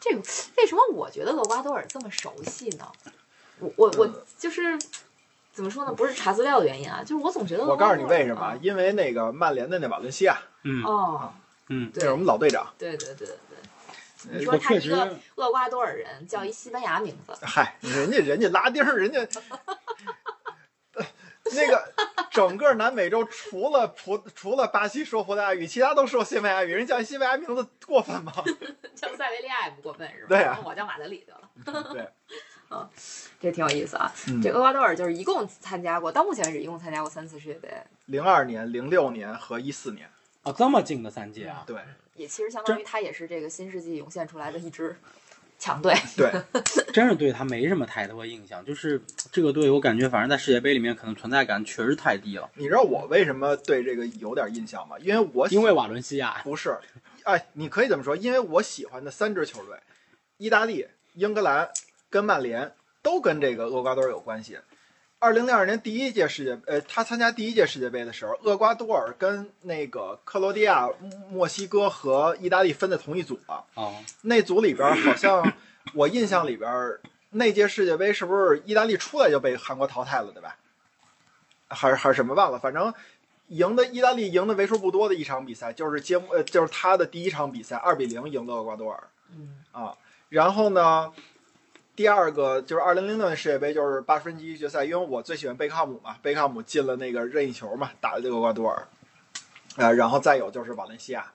[0.00, 0.20] 这个
[0.56, 2.86] 为什么我觉得厄瓜多尔这么熟悉呢？
[3.58, 4.78] 我我我嗯就是
[5.52, 5.92] 怎么说呢？
[5.92, 10.84] 不是查资料的原因啊，就是我总觉得我告诉你为什么啊，因为那个曼联的那瓦伦西亚，嗯。
[10.84, 11.32] 哦，
[11.68, 12.72] 嗯，这是我们老队长。
[12.78, 13.36] 对对对对
[14.28, 19.26] 对，你说他一个厄瓜多尔人叫一西班牙名字，嗨，人家人家拉丁儿，人家
[21.54, 21.92] 那个
[22.30, 26.72] 整个南美洲除了葡除了巴西说葡萄牙语，其他都说西班牙语。
[26.72, 28.32] 人叫西班牙名字过分吗？
[28.94, 30.28] 叫塞维利亚也不过分是吧？
[30.28, 32.08] 对啊我叫马德里得了，对，
[32.70, 32.88] 嗯
[33.40, 34.12] 这挺有意思啊。
[34.28, 37.68] 嗯这厄瓜多尔就是一共参加过，到目前为止一共参加过三次世界杯，
[38.06, 40.10] 零二年、零六年和一四年，
[40.42, 41.76] 哦，这么近的三届啊，对
[42.14, 44.98] 也其实相当于他也是这个新世纪涌现出来的一支
[45.58, 45.94] 强队。
[46.16, 46.30] 对，
[46.92, 48.64] 真是对他没什么太多印象。
[48.64, 49.00] 就是
[49.32, 54.96] 这个队，我感觉反正在世界杯里面可能存在感确实太低了，你知道我为什么对这个有点印象吗？
[55.00, 56.76] 因为我喜因为瓦伦西亚不是，
[57.24, 59.76] 哎，你可以这么说，因为我喜欢的三支球队，
[60.36, 61.68] 意大利、英格兰
[62.08, 64.58] 跟曼联都跟这个厄瓜多尔有关系。
[65.20, 70.88] 二零零二年第一届世界，呃，他参加第一届世界杯的时候，厄瓜多尔跟那个克罗地亚、
[71.28, 73.64] 墨西哥和意大利分在同一组了。
[73.74, 75.52] 哦，那组里边好像
[75.92, 76.70] 我印象里边
[77.30, 80.56] 那届世界杯是不是意大利出来就被韩国淘汰了，对吧？
[81.66, 82.94] 还是还是什么忘了，反正
[83.48, 89.02] 赢的意大利赢的为数不多的一场比赛，就是揭幕呃就是他的第一场比赛二比零赢了厄瓜多尔
[89.36, 89.96] 嗯啊。
[90.28, 91.12] 然后呢，
[91.98, 98.86] 第二个就是二零零六年世界杯，就是八分之一决赛，因为我最喜欢贝克汉姆嘛，贝克汉姆进了那个任意球嘛，打的这个厄瓜多尔，
[99.74, 101.32] 呃，然后再有就是瓦伦西亚。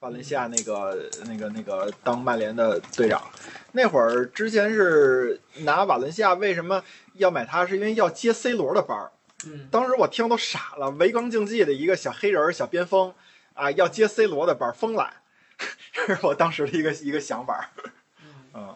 [0.00, 3.22] 瓦伦西亚那个、那个、那个当曼联的队长，
[3.70, 7.64] 那会儿之前是拿瓦伦西亚，为什么要买他？
[7.64, 9.12] 是因为要接 C 罗的班儿。
[9.46, 13.14] 嗯，当时我听都傻了，维冈竞技的一个小黑人、小边锋
[13.54, 15.12] 啊，要接 C 罗的班儿，疯了，
[15.92, 17.70] 这 是我当时的一个一个想法。
[18.52, 18.74] 嗯，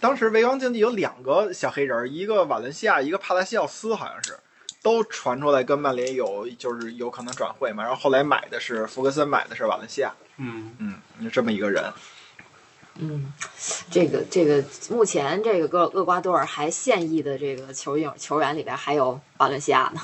[0.00, 4.38] 当时维刚竞技有两个小黑人，一个瓦伦西亚，一个帕拉西奥斯，好像是。
[4.80, 11.82] 都传出来跟曼联有就是有可能转会嘛，然后后来买的是福格森买的是瓦伦西亚，嗯，嗯，就这么一个人。
[12.94, 13.32] 嗯，
[13.90, 20.00] 这个这个目前这个厄厄瓜多尔还现役的这个球影球员里边还有瓦伦西亚呢。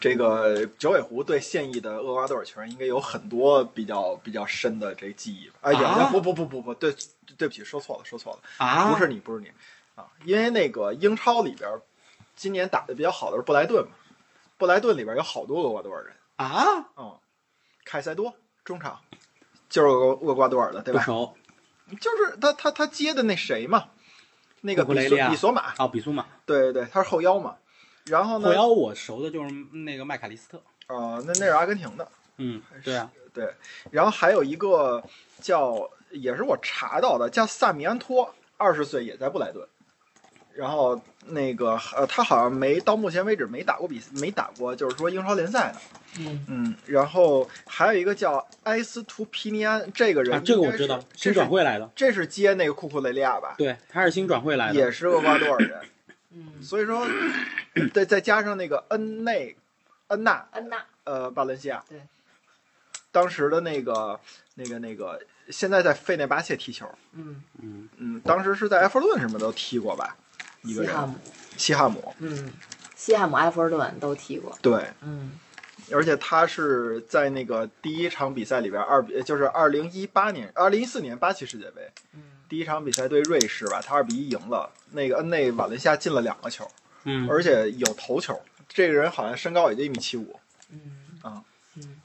[0.00, 5.56] 这个九尾狐对现役的厄瓜多尔球员应该有很多比较比较深的这记忆吧？
[5.60, 6.90] 哎呀，啊不不不不不对，
[7.36, 9.52] 对不起，说错了，说错了，啊，不是你，不是你
[9.96, 11.70] 啊，因为那个英超里边
[12.34, 13.92] 今年打的比较好的是布莱顿嘛，
[14.56, 17.18] 布莱顿里边有好多厄瓜多尔人，啊，嗯，
[17.84, 18.34] 凯塞多
[18.64, 18.98] 中场
[19.68, 21.04] 就是厄厄瓜多尔的，对吧？
[21.04, 23.88] 就是他他他接的那谁嘛，
[24.62, 27.56] 那个比索比索马，哦，比索马对对对，他是后腰嘛。
[28.10, 33.54] 然后呢后，腰我熟的就是那个麦卡利斯特，呃，那那是阿根廷的，嗯，对啊，对，
[33.90, 35.02] 然后还有一个
[35.40, 39.66] 叫，也是我查到的，叫萨米安托，二十岁也在布莱顿。
[40.52, 45.78] 然后那个呃，他好像没到目前为止没打过比没打过，就是说英超联赛的。
[46.18, 53.54] 嗯嗯，然后还有一个叫埃斯图皮尼安，这个人、啊，这个我知道，新转，会来的，这是接那个库库雷利亚吧？
[53.56, 55.80] 对，他是新转会来的，也是厄瓜多尔人。
[56.32, 57.06] 嗯，所以说，
[57.92, 59.56] 再再加上那个恩内
[60.08, 62.00] 恩纳恩纳呃巴伦西亚，对，
[63.10, 64.18] 当时的那个
[64.54, 67.42] 那个那个，现在在费内巴切踢球，嗯。
[67.60, 70.16] 嗯，嗯，当时是在埃弗顿什么都踢过吧，
[70.62, 71.18] 一个人西汉姆。
[71.56, 72.52] 西汉姆，嗯
[72.94, 74.56] 西汉姆埃弗顿都踢过。
[74.62, 75.32] 对，嗯。
[75.92, 86.68] 而且他是在那个第一场比赛里边二比，就是二零一八年、二零一四年巴西世界杯嗯第一场比赛对瑞士吧，他二比一赢了，那个恩内瓦伦西亚进了两个球，
[87.04, 90.80] 嗯，而且有头球，这个人好像身高也就一米七五，嗯
[91.22, 91.44] 啊
[91.76, 92.00] 嗯，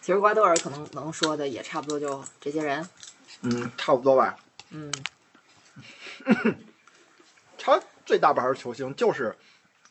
[0.00, 2.88] 其实瓜多尔可能能说的也差不多就这些人。
[3.42, 4.34] 嗯，差不多吧。
[4.70, 4.90] 嗯
[7.58, 9.36] 他最大牌的球星就是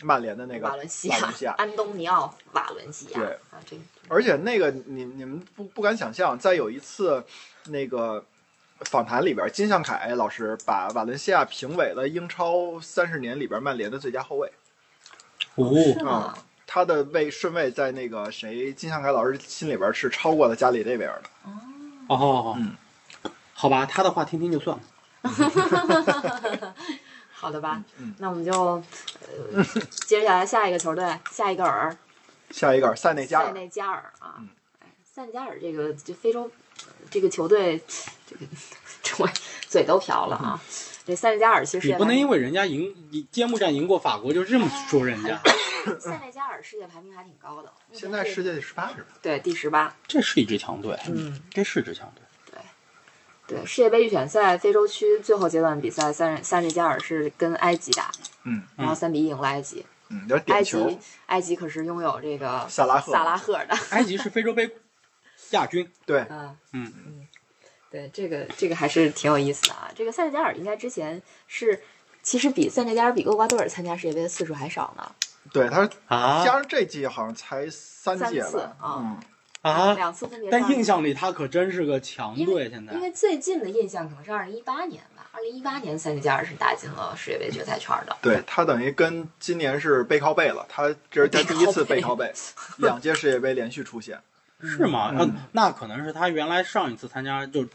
[0.02, 3.20] 曼联的那个瓦伦西亚瓦伦西亚，安东尼奥瓦伦西亚。
[3.20, 7.24] 对啊，这而且那个你你们不不敢想象，在有一次
[7.66, 8.26] 那个
[8.86, 14.52] 访谈里边，金向凯老师把瓦伦西亚评为了英超三十年里边曼联的最佳后卫
[15.56, 16.38] 哦，啊？
[16.66, 21.30] 他的位顺位在那个谁金向凯老师心里边是超过了加里内维尔的。
[22.08, 22.76] 哦好好好，嗯
[23.54, 24.84] 好吧，他的话听听就算了。
[27.32, 28.84] 好的吧，嗯那我们就呃
[30.08, 31.96] 接下来下一个球队，下一个尔
[32.50, 34.42] 下一个塞内加尔，塞内加尔啊
[35.04, 36.50] 塞内加尔这个就非洲呃
[37.10, 37.82] 这个球队，
[38.28, 38.46] 这个
[39.02, 39.30] 这我
[39.68, 40.62] 嘴都瓢了啊！
[41.06, 45.38] 这塞内加尔其实你不能因为人家赢你揭幕战赢过法国就这么说人家，
[46.00, 49.08] 塞内加尔世界排名还挺高的，现在世界第十八是吧？
[49.22, 52.24] 对第十八，这是一支强队，嗯，这是支强队。
[52.50, 53.58] 对。
[53.58, 58.10] 对世界杯预选赛非洲区最后阶段比赛，塞塞内加尔是跟埃及打，
[58.46, 58.64] 嗯。
[58.78, 59.86] 然后三比一赢了埃及。
[60.08, 63.12] 嗯，有点埃及，埃及可是拥有这个萨拉赫。
[63.12, 64.70] 萨拉赫的， 埃及是非洲杯
[65.52, 67.28] 亚军，对，嗯嗯嗯，
[67.92, 69.92] 对，这个这个还是挺有意思的啊。
[69.96, 71.82] 这个塞内加尔应该之前是，
[72.22, 75.16] 其实比塞内加尔比厄瓜多尔参加世界杯的次数还少呢，
[75.52, 79.20] 对，他啊加上这届好像才三届三次，啊嗯，
[79.62, 79.94] 啊！
[79.94, 80.50] 两次分别。
[80.50, 88.16] 但印象里他可真是个强队，现在因为最近的印象可能是二零一八年吧，二零一八年塞内加尔是打进了世界杯决赛圈的。
[88.22, 92.34] 对他等于跟今年是背靠背了，他这是他第一次背靠背，
[92.80, 94.20] 两届世界杯连续出现。
[94.64, 95.12] 是吗？
[95.14, 97.66] 嗯啊，那可能是他原来上一次参加就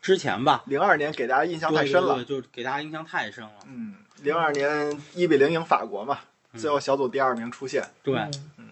[0.00, 3.50] 之前吧，零二年给大家印象太深了对，对就给大家印象太深了。
[3.66, 6.20] 嗯，零二年一比零赢法国嘛，
[6.54, 7.82] 最后小组第二名出现。
[8.02, 8.14] 对，
[8.58, 8.70] 嗯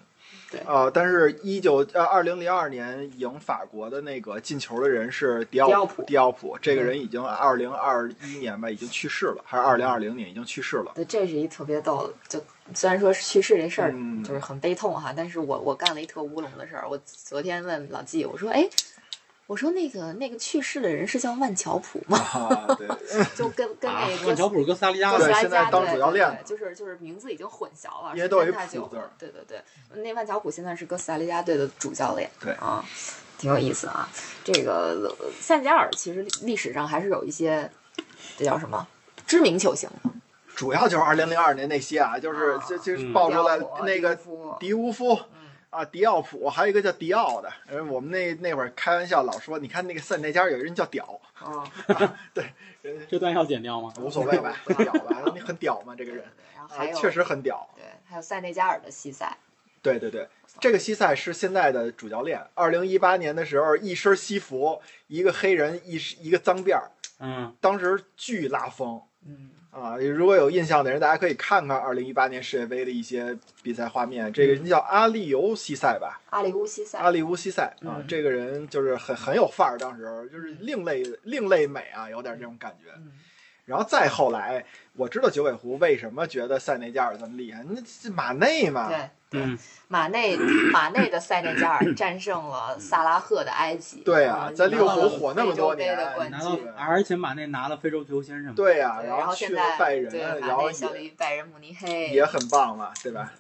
[0.67, 10.93] 呃，但是，一九呃二零零二年赢法国的那个进球的人是迪奥迪奥普迪奥普，这个人已经二零二一年吧，已经去世了，还是二零二零年已经去世了。
[10.95, 16.89] 对，这是一特别逗的，就虽然说是去世这事儿嗯就是很悲痛哈，但是我我干了一特乌龙的事儿。
[16.89, 18.69] 我昨天问老纪，我说，哎，
[19.47, 22.17] 我说那个那个去世的人是叫万乔普吗？
[22.19, 22.89] 啊，对，
[23.37, 29.11] 就跟跟啊那，个万乔普哥斯达黎加哥斯对达黎加现在当主教练对就是就是名字已经混淆了，因为都有一时间太久普字儿了。
[29.19, 32.31] 对对对，那万乔普现在是哥斯达黎加队的主教练。
[32.41, 32.83] 对啊，
[33.39, 34.09] 挺有意思啊。
[34.43, 37.71] 这个呃塞内加尔其实历史上还是有一些，
[38.39, 38.89] 这叫什么
[39.27, 40.11] 知名球星的，
[40.55, 44.17] 主要就是二零零二年那些啊，就是啊这这嗯爆出来那个
[44.59, 47.53] 迪乌夫嗯啊，迪奥普，还有一个叫迪奥的。
[47.67, 51.65] 呃，我们那那会儿开玩笑老说，你看那个塞内加尔有一人叫屌，啊，
[52.33, 52.45] 对
[53.09, 53.93] 这段要剪掉吗？
[53.99, 55.33] 无所谓吧，很屌吧？
[55.35, 55.95] 你很屌吗？
[55.97, 57.69] 这个人啊然后还，有确实很屌。
[57.75, 59.37] 对，还有塞内加尔的西塞，
[59.83, 60.29] 对对对，
[60.61, 62.41] 这个西塞是现在的主教练。
[62.55, 69.97] 二零一八年的时候，一身西服，一个黑人，一一个脏辫儿，嗯，当时巨拉风嗯，啊！
[69.99, 74.33] 如果有印象的人，大家可以看看二零一八年世界杯的一些比赛画面。
[74.33, 82.91] 这个人叫阿利尤西塞吧，阿里乌西塞，阿里乌西塞啊嗯，这个人就是很很有范儿，当时就是另类另类美啊，有点这种感觉。
[82.97, 83.13] 嗯
[83.67, 88.93] 然后再后来，我知道九尾狐为什么觉得塞内加尔这么厉害，那这马内嘛，
[89.35, 89.43] 对。
[89.43, 90.37] 嗯，马内
[90.73, 103.33] 马内的塞内加尔战胜了萨拉赫的埃及，对啊在利物浦火那么多年的冠拿到军，而且马内拿了非洲足球先生嘛，对呀、对然然后现在去了拜仁对，然马后内效力也于拜仁慕尼黑，也很棒嘛，对吧？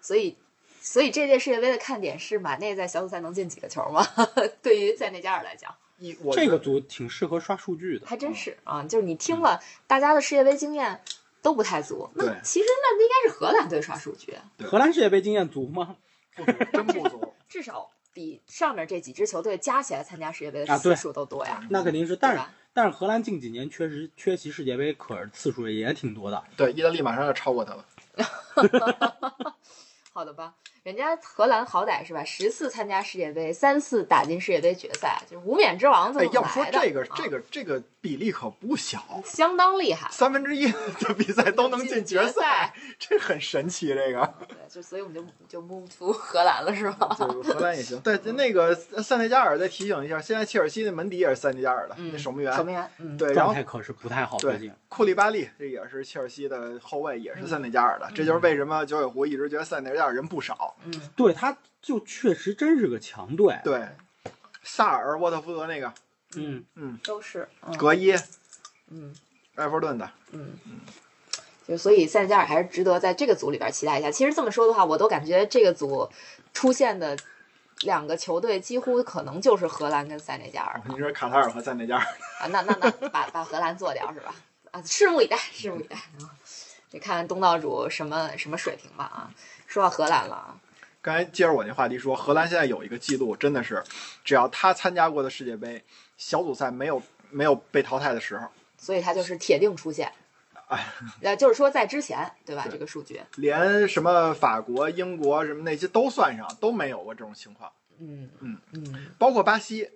[0.00, 0.36] 所以，
[0.80, 4.06] 所以这届世界杯的看点是马内在小组赛能进几个球吗？
[4.62, 5.74] 对于塞内加尔来讲，
[6.32, 8.06] 这个组挺适合刷数据的。
[8.06, 11.00] 还真是啊，就是你听了大家的世界杯经验
[11.42, 15.96] 都不太足，那其实那应该是荷兰队刷数据，荷兰世界杯经验足吗？
[16.36, 17.34] 不足，真不足。
[17.48, 22.42] 至少比上面这几支球队加起来参加世界杯的次数都多呀，那肯定是，但是？
[22.72, 26.40] 但是荷兰近几年确实缺席世界杯，可是次数也挺多的。
[26.56, 27.84] 对，意大利马上要超过他了。
[30.12, 36.80] 好的吧，人家荷兰好歹是吧，十次参加世界杯，三次打进世界杯决赛，就是无冕之王这哎么，要说来的。
[36.80, 43.88] 这个啊这个这个比例可不小，相当厉害，三分之一的比赛都能进决决赛，这很神奇。
[43.88, 47.14] 这个，对，就所以我们就就 move to 荷兰了，是吧？
[47.18, 48.00] 对，荷兰也行。
[48.00, 52.50] 对，那个塞内加尔再提醒一下，现在切尔西的门迪也是塞内加尔的，嗯，那守门员。
[52.56, 54.72] 守门员，嗯，对，然后状态可是不太好，最对近。
[54.88, 58.08] 库利巴利这也是切尔西的后卫，也是塞内加尔的。
[58.14, 60.69] 这就是为什么九尾狐一直觉得塞内加尔人不少。
[60.84, 63.58] 嗯，对，他就确实真是个强队。
[63.64, 63.88] 对，
[64.62, 65.92] 萨尔、沃特福德那个
[66.36, 68.14] 嗯嗯，都是，嗯格伊、
[68.88, 69.14] 嗯
[69.56, 70.80] 埃弗顿的，嗯嗯，
[71.66, 74.10] 就所以塞内加尔还是值得在这个组里边期待一下。
[74.10, 76.08] 其实这么说的话，我都感觉这个组
[76.54, 77.16] 出现的
[77.82, 82.04] 两个球队几乎可能就是荷兰跟塞内加尔你说卡塔尔和塞内加尔，
[82.40, 84.34] 啊，那那那把把荷兰做掉是吧？
[84.70, 86.30] 啊，拭目以待，拭目以待啊！
[86.90, 89.30] 得看看东道主什么什么水平吧啊！
[89.66, 90.59] 说到荷兰了啊，
[91.02, 93.82] 刚才接着我那话题说，荷兰现在有一个记录，真的是，
[94.24, 95.82] 只要他参加过的世界杯
[96.16, 100.12] 小组赛没有没有被淘汰的时候，所以他就是铁定出现。
[100.68, 100.86] 哎，
[101.22, 102.64] 呃，就是说在之前，对吧？
[102.64, 109.90] 对这个数据，连什么法国、英国什么那些都算上，都没有过这种情况，嗯嗯嗯包括巴西。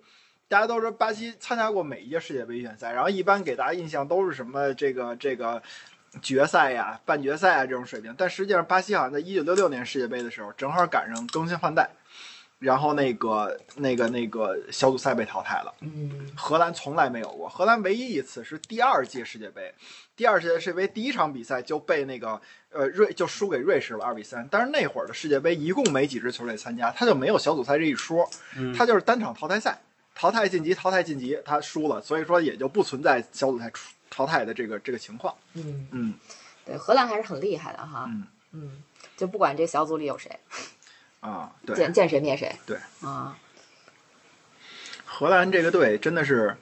[0.47, 5.61] 大家都说巴西参加过每一届世界杯预选赛，然后一般给大家印象都是什么这个这个
[6.21, 11.89] 决赛呀、半决赛啊这种水平，但实际上巴西好像在一九六六年世界杯的时候，正好赶上更新换代，
[12.59, 15.73] 然后那个那个那个小组赛被淘汰了。
[15.81, 19.73] 嗯荷兰从来没有过，荷兰唯一一次是第二届世界杯，
[20.15, 22.39] 第二届世界杯第一场比赛就被那个
[22.71, 24.47] 呃瑞就输给瑞士了二比三。
[24.49, 29.77] 但是那会儿的世界杯一共没几支球队参加，他就没有小组赛这一说，嗯他就是单场淘汰赛，
[30.13, 35.35] 淘汰晋级，淘汰晋级，他输了，所以说也就不存在小组赛出淘汰的这个这个情况。
[35.55, 36.13] 嗯，嗯，
[36.63, 38.05] 对，荷兰还是很厉害的哈。
[38.07, 38.83] 嗯嗯，
[39.17, 40.39] 就不管这小组里有谁，
[41.19, 42.55] 啊，对，见见谁灭谁。
[42.65, 43.37] 对啊，
[45.03, 46.55] 荷兰这个队真的是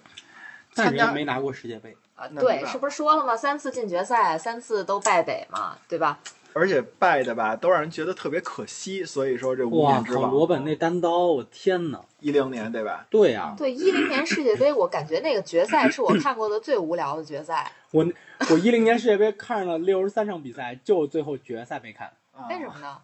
[0.74, 1.96] 但是参加没拿过世界杯。
[2.16, 3.38] 啊，对，是不是说了吗？
[3.38, 6.20] 三次进决赛，三次都败北嘛，对吧？
[6.54, 9.04] 而且败的吧，都让人觉得特别可惜。
[9.04, 9.88] 所以说这无！
[9.88, 12.00] 冕之王，罗本那单刀，我天哪！
[12.20, 13.06] 一零年对吧？
[13.10, 17.72] 对呀、对，一零年世界杯，我感觉那个决赛是我 看过的最无聊的决赛。
[17.92, 18.06] 我
[18.50, 22.98] 我一零年世界杯看了六十三场比赛，就最后决赛没看，啊为什么呢？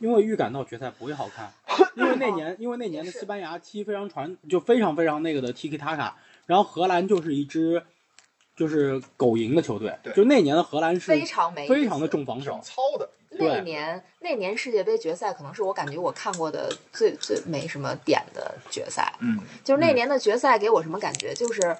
[0.00, 1.52] 因为预感到决赛不会好看。
[1.94, 6.12] 因为那年因为那年的西班牙踢非常传，就非常非常那个的 Tiki Taka，
[6.46, 7.82] 然后荷兰就是一支
[8.54, 12.60] 就是狗赢的球队，就那年的荷兰是非常没非常的重防守。
[12.62, 19.12] 糙的，那对年那年世界杯决赛可能是我感觉我看过的最最没什么点的决赛。
[19.20, 21.32] 嗯，就是那年的决赛给我什么感觉？
[21.34, 21.76] 就是，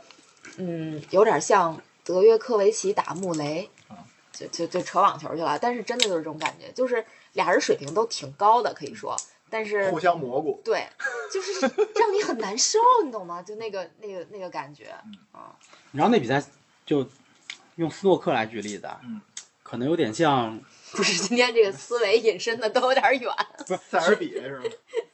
[0.56, 3.68] 嗯，有点像德约科维奇打穆雷，
[4.32, 5.58] 就就就扯网球去了。
[5.58, 7.04] 但是真的就是这种感觉，就是
[7.34, 9.14] 俩人水平都挺高的，可以说，
[9.50, 10.60] 但是互相蘑菇。
[10.64, 10.86] 对，
[11.30, 13.42] 就是让你很难受，你懂吗？
[13.42, 14.86] 就那个那个那个感觉
[15.32, 15.54] 啊，
[15.92, 16.42] 然后那比赛
[16.86, 17.08] 就
[17.76, 19.20] 用斯诺克来举例子啊，嗯
[19.62, 20.60] 可能有点像，
[20.92, 23.32] 不是今天这个思维引申的都有点远。
[23.66, 24.62] 不是塞尔比是吗？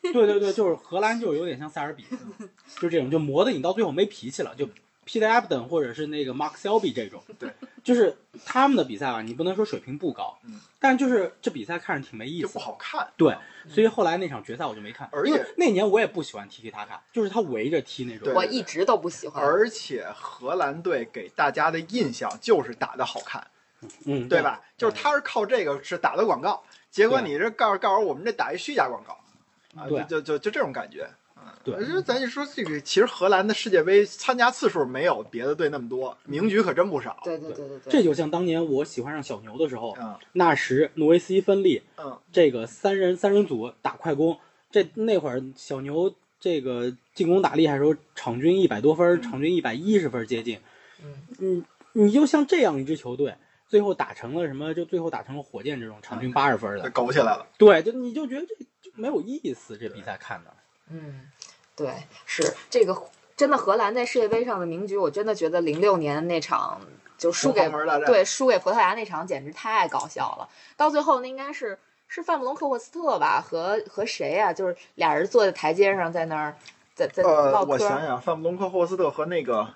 [0.02, 2.04] 对对对，就是荷兰就有点像塞尔比，
[2.80, 4.68] 就这种就磨的你到最后没脾气了，就
[5.08, 7.50] Peter Ebden 或者是那个 Mark Selby 这种，对，
[7.82, 12.58] 就是他们的比赛吧，你不能说水平不高，嗯，但就是这比赛看着挺没意思就不。
[12.58, 13.08] 好看。
[13.16, 13.34] 对，
[13.66, 18.34] 所以后来那场决赛我就没看，而且那年我也不喜欢 Tiki Taka，就是他围着踢那种对。
[18.34, 19.42] 我一直都不喜欢。
[19.42, 23.46] 而且荷兰队给大家的印象就是打的好看，
[24.04, 24.60] 嗯，对吧？
[24.76, 29.18] 就是他是靠这个是打的广告，结果你这告诉告诉我们这打一虚假广告，
[29.80, 31.08] 啊，就就就这种感觉。
[31.64, 37.20] 对因为咱就说这个，其实荷兰的世界杯参加次数没有别的队那么多，名局可真不少。
[37.24, 44.38] 对对对对对，这就像当年我喜欢上小牛的时候，嗯纳什、诺维斯基芬利嗯，这个三人三人组打快攻，
[44.70, 50.58] 这那会儿小牛这个进攻打厉害的时候，场均一百多分，场均一百一十分接近。
[51.02, 53.34] 嗯你，你就像这样一支球队，
[53.68, 54.72] 最后打成了什么？
[54.74, 57.46] 就最后打成了火箭这种场均八十分就的，苟起来了。
[57.58, 60.52] 对，就你就觉得这就没有意思，这比赛看的。
[60.90, 61.28] 嗯，
[61.78, 61.94] 对，
[62.26, 62.94] 是这个
[63.36, 66.80] 真的荷兰在世界杯上的名局，我真的觉得零六年那场
[67.16, 67.70] 就输给
[68.04, 70.48] 对输给葡萄牙那场简直太搞笑了。
[70.76, 76.56] 到最后那应该是是范布隆克霍斯特吧，和和谁呀、就是俩人坐在台阶上在那儿
[76.94, 77.72] 在在呃，唠嗑。
[77.72, 79.68] 我想想，范布隆克霍斯特和那个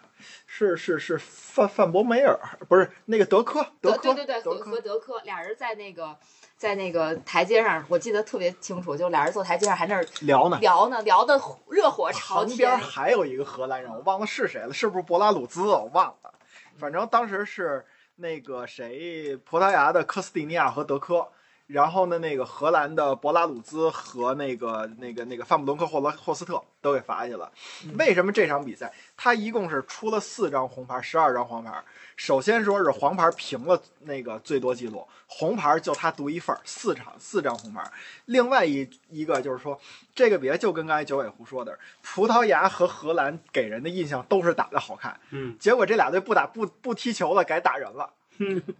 [0.47, 2.39] 是是是范范博梅尔，
[2.69, 6.17] 不是那个德科，德科，对对对，德和和，德科俩人在那个
[6.63, 10.57] 在那个台阶上，我记得特别清楚，就俩人坐台阶上还那儿聊呢。
[10.61, 11.35] 聊呢，聊的
[11.69, 12.79] 热火朝天旁边天。
[12.79, 15.63] 还有一个荷兰人，我忘了是谁了，是不是博拉鲁兹？
[15.63, 16.33] 我忘了。
[16.79, 17.85] 反正当时是
[18.15, 21.27] 那个谁，葡萄牙的科斯蒂尼亚和德科，
[21.73, 27.51] 然后呢，那个荷兰的博拉鲁兹和那个那个那个范布隆克霍罗霍斯特都给罚下去了。
[27.99, 31.83] 为什么这场比赛他一共是出了四张红牌，十二张黄牌？
[32.14, 37.83] 首先说是黄牌平了那个最多记录，红牌就他独一份儿，四场四张红牌。
[38.27, 39.81] 另外一一个就是说，
[40.14, 48.11] 这个比赛就跟刚才九尾狐说的，葡萄牙和荷兰给人的印象都是打得好看，嗯，结果这俩队不打不不踢球了，改打人了，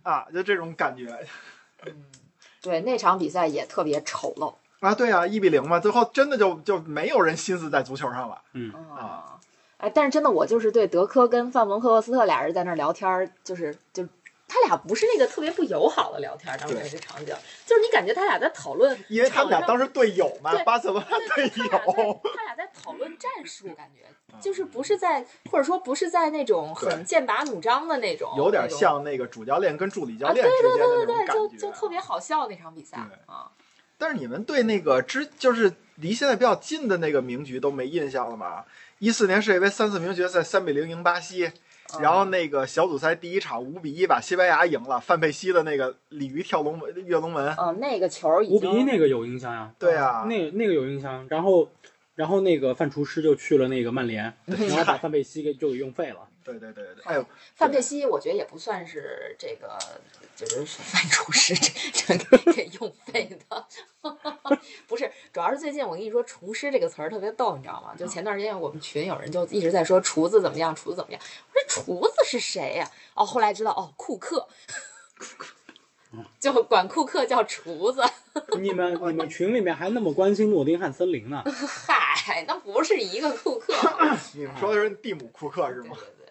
[0.03, 1.27] 啊，就这种感觉
[2.63, 4.55] 对那场比赛也特别丑陋。
[4.81, 9.39] 啊，对啊，一比零嘛，最后真的就就没有人心思在足球上了，嗯啊，
[9.77, 14.05] 哎，但是真的，我就是对德科跟范文克沃斯特俩人在那儿聊天儿，就是就
[14.53, 17.35] 他俩不是那个特别不友好的聊天，当时对那个场景，
[17.65, 24.05] 就是你感觉他俩在讨论，因为他们俩当时时队友嘛，巴塞罗那队友，他俩在讨论战术，感觉
[24.39, 33.51] 就是不是在或者说不是在那种很剑拔弩张的那种，有点像那个主教练跟助理教练之间的那对对对对，种感觉，就就特别好笑那场比赛啊。
[33.97, 38.65] 但是你们对那个之就是离现在比较近的那个名局都没印象了吗？
[38.99, 41.51] 一四年世界杯三四名决赛三比零赢巴西，
[42.01, 51.27] 然后那个小组赛第一场五比一把西班牙赢了，范佩西的那个鲤鱼跳龙门跃龙门，嗯，那个球已五比一那个有印象呀，对啊，那那个有印象。
[51.29, 51.69] 然后
[52.15, 56.29] 然后那个范厨师就去了那个曼联，然后把范佩西给就给用废了。
[56.45, 57.25] 对对对对，还有，
[57.55, 59.79] 范佩西，我觉得也不算是这个，
[60.37, 63.67] 就是 范厨师这这给用废的，
[64.87, 67.95] 不是，主要是最近我跟你说，厨师这个词儿特别逗，你知道吗？
[67.97, 74.49] 就前段时间我们群有人就一直在说厨子怎么样，厨子怎么样，我说厨子是谁呀、哦，后来知道哦，库克，
[76.39, 78.03] 就管库克叫厨子，
[78.61, 81.43] 你们你们群里面还那么关心诺丁汉森林呢？
[81.49, 83.73] 嗨，那不是一个库克，
[84.35, 85.97] 你们说的是蒂姆库克是吗？
[85.97, 86.22] 对对对，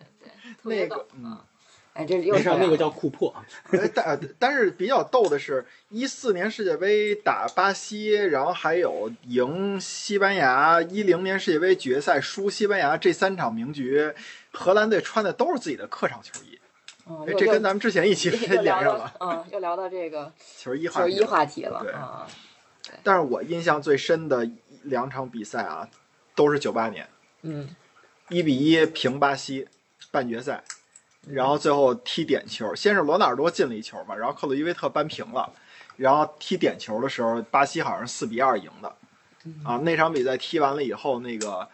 [0.61, 1.45] 特别逗那个，嗯啊。
[1.93, 3.35] 哎，这又没事儿，那个叫库珀。
[3.71, 14.13] 哎，但呃但是比较逗的是，一四年世界杯打巴西，然后还有赢西班牙，一零年世界杯决赛输西班牙这三场名局，
[14.53, 16.57] 荷兰队穿的都是自己的客场球衣。
[17.03, 21.27] 哎，嗯这跟咱们之前一期又连聊上了嗯，又聊到这个 球衣话球衣题了。
[21.27, 22.25] 话题了对啊。
[23.03, 24.49] 但是我印象最深的
[24.83, 25.89] 两场比赛啊，
[26.35, 27.05] 都是九八年
[27.41, 27.75] 嗯
[28.29, 29.67] 一比一平巴西
[30.11, 30.61] 半决赛，
[31.27, 35.51] 然后最后踢点球，先是罗纳尔多进了一球嘛，然后克鲁伊维特扳平了，
[35.95, 38.95] 然后踢点球的时候，巴西好像四比二赢的，
[39.63, 41.67] 啊，那场比赛踢完了以后，那个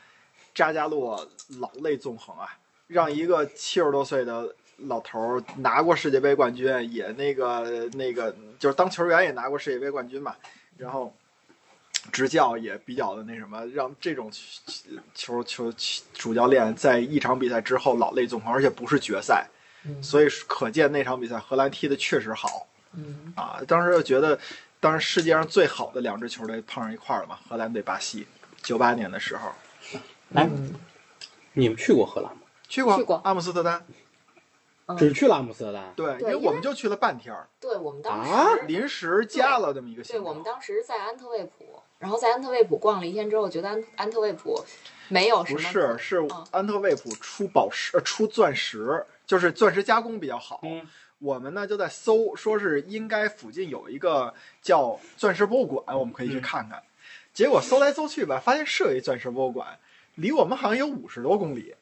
[0.54, 1.28] 扎加洛
[1.60, 2.58] 老泪纵横啊，
[2.88, 10.36] 让一个七十多岁的老头拿过世界杯冠军，也那个那个就是当球员也拿过世界杯冠军嘛，
[10.78, 11.12] 然后
[12.12, 14.32] 执教也比较的那什么，让这种
[15.14, 15.74] 球球球
[16.14, 19.48] 主教练在一场比赛之后老泪纵横，而且不是决赛，
[19.86, 23.62] 嗯所以可见那场比赛荷兰踢的确实好嗯啊！
[23.68, 24.40] 当时就觉得，
[24.80, 28.26] 当时世界上最好的两支球队碰上一块儿了嘛，荷兰对巴西，
[28.64, 29.52] 九八年的时候
[30.30, 30.74] 来，嗯
[31.54, 32.42] 你们去过荷兰吗？
[32.68, 33.86] 去过去过阿姆斯特丹，
[34.88, 35.94] 嗯只去了阿姆斯特丹。
[35.96, 40.20] 对，因为为我们就去了半天儿，对我们当时、啊临时加了这么一个行对。
[40.20, 44.64] 我们当时在安特卫普，然后在安特卫普逛了一天之后，觉得安安特卫普
[45.08, 50.60] 没有什么不是，是嗯安特卫普出宝石、呃出钻石，就是钻石加工比较好。
[50.64, 50.88] 嗯，
[51.20, 56.84] 我们呢就在搜，说是应该附近有一个叫钻石博物馆，我们可以去看看。
[57.34, 59.80] 结果搜来搜去吧，发现是有一钻石博物馆，
[60.16, 61.76] 离我们好像有五十多公里。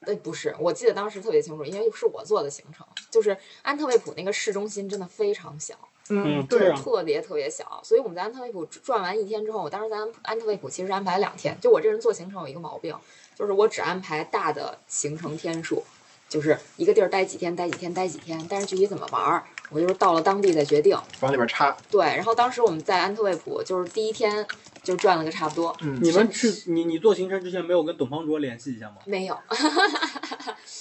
[0.00, 11.56] 呃，不是，我记得当时特别清楚，因为是我做的行程，就是安特卫普那个市中心真的非常小，对嗯对啊特别特别小，所以我们在安特卫普转完一天之后，我当时在安安特卫普其实安排两天。
[11.60, 12.94] 就我这人做行程有一个毛病，
[13.34, 15.82] 就是我只安排大的行程天数，
[16.28, 20.94] 就是一个地儿待几天，待几天，待几天，但是具体怎么玩儿，我就是到了当地再决定。
[21.20, 21.74] 往里边插。
[21.90, 24.46] 对，然后当时我们在安特卫普就是第一天
[24.82, 28.96] 就转了个差不多，嗯，你们去你你做行程之前没有跟董方卓联系一下吗？
[29.06, 29.38] 没有，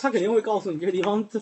[0.02, 1.42] 他肯定会告诉你这个地方这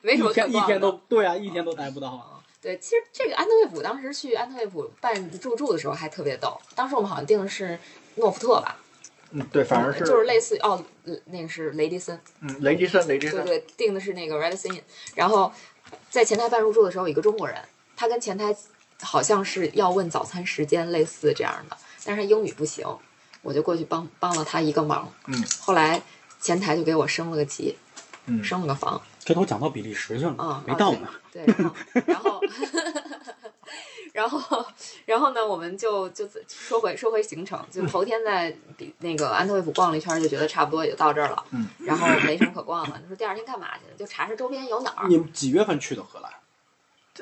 [0.00, 2.37] 没什么一天一天都对啊，一天都待不到。
[2.60, 7.78] 对，其实这个安特卫普当时去安特卫普办入住的时候还特别逗，当时我们好像订的是
[8.16, 8.76] 诺福特吧，
[9.30, 14.82] 嗯，对，反正是就是类似于哦，呃那个是雷迪森，嗯，雷迪森，雷迪森，对对，订的是那个 Radisson Inn，
[15.14, 15.52] 然后
[16.10, 17.56] 在前台办入住的时候，有一个中国人，
[17.96, 18.54] 他跟前台
[19.00, 22.84] 好像是要问早餐时间，类似这样的，但是他英语不行，
[23.42, 25.44] 我就过去帮帮了他一个忙，嗯。
[25.60, 26.02] 后来
[26.40, 27.76] 前台就给我升了个级，
[28.26, 31.08] 嗯，升了个房，这都讲到比利时去了，啊，啊没到呢。
[31.30, 31.54] 对，对
[32.06, 32.40] 然后，
[34.14, 34.66] 然后， 然后，
[35.04, 42.98] 然后呢，我们就就说回说回行程，就头天在比那个安特卫普逛了一圈，就觉得差不多也就到这儿了，嗯，然后没什么可逛了。
[43.02, 43.82] 你说第二天干嘛去？
[43.98, 45.08] 就查查周边有哪儿。
[45.08, 46.32] 你们几月份去的荷兰？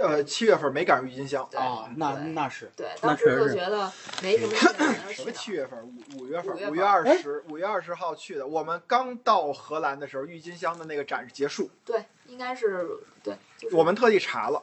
[0.01, 3.91] 呃，七月份没赶上郁金香，啊，那那是对，当时就觉得
[4.23, 4.55] 没什么，
[5.13, 5.79] 什么七月份？
[6.17, 8.47] 五五月份五月，二十，五月二十号去的。
[8.47, 12.87] 我们刚到荷兰的时候，郁金香的那个展示结束，对，应该是
[13.23, 13.37] 对，
[13.73, 14.63] 我们特地查了，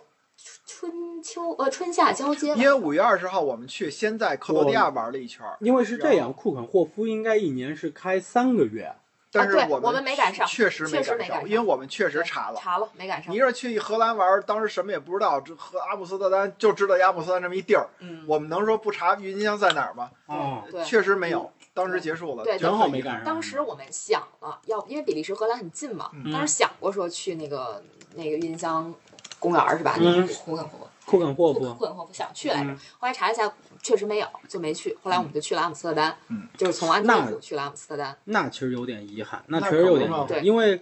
[0.65, 8.93] 春秋呃春夏交接因为五月二十号我们去，先在克罗地亚玩了一圈，因为是这样，库肯霍夫应该一年是开三个月，
[9.33, 12.59] 但是们们没赶上确实没赶上因为我们确实查了。
[12.61, 13.37] 查了没赶上你。
[13.39, 20.11] 这去荷兰玩，当时什么也不知道，这和阿姆斯特丹就知道阿姆斯特丹这么一地儿，嗯，我们能说不查郁金香在哪儿吗？
[20.27, 23.23] 哦，对确实没有，当时结束了，对就正好没赶上。
[23.23, 27.83] 当时我们想了要，因为比利时荷兰很近嘛，嗯当时想过说去那个
[28.15, 28.93] 那个郁金香
[29.39, 29.95] 公园是吧？
[29.97, 33.51] 嗯那个库肯霍夫，库肯霍夫，库肯霍夫想去来着嗯，后来查一下
[33.83, 34.97] 确实没有，就没去。
[35.03, 38.17] 后来我们就去了阿姆斯特丹，嗯，就是从安特那卫普去了阿姆斯特丹。
[38.23, 40.81] 那其实有点遗憾，那那确实有点遗憾，因为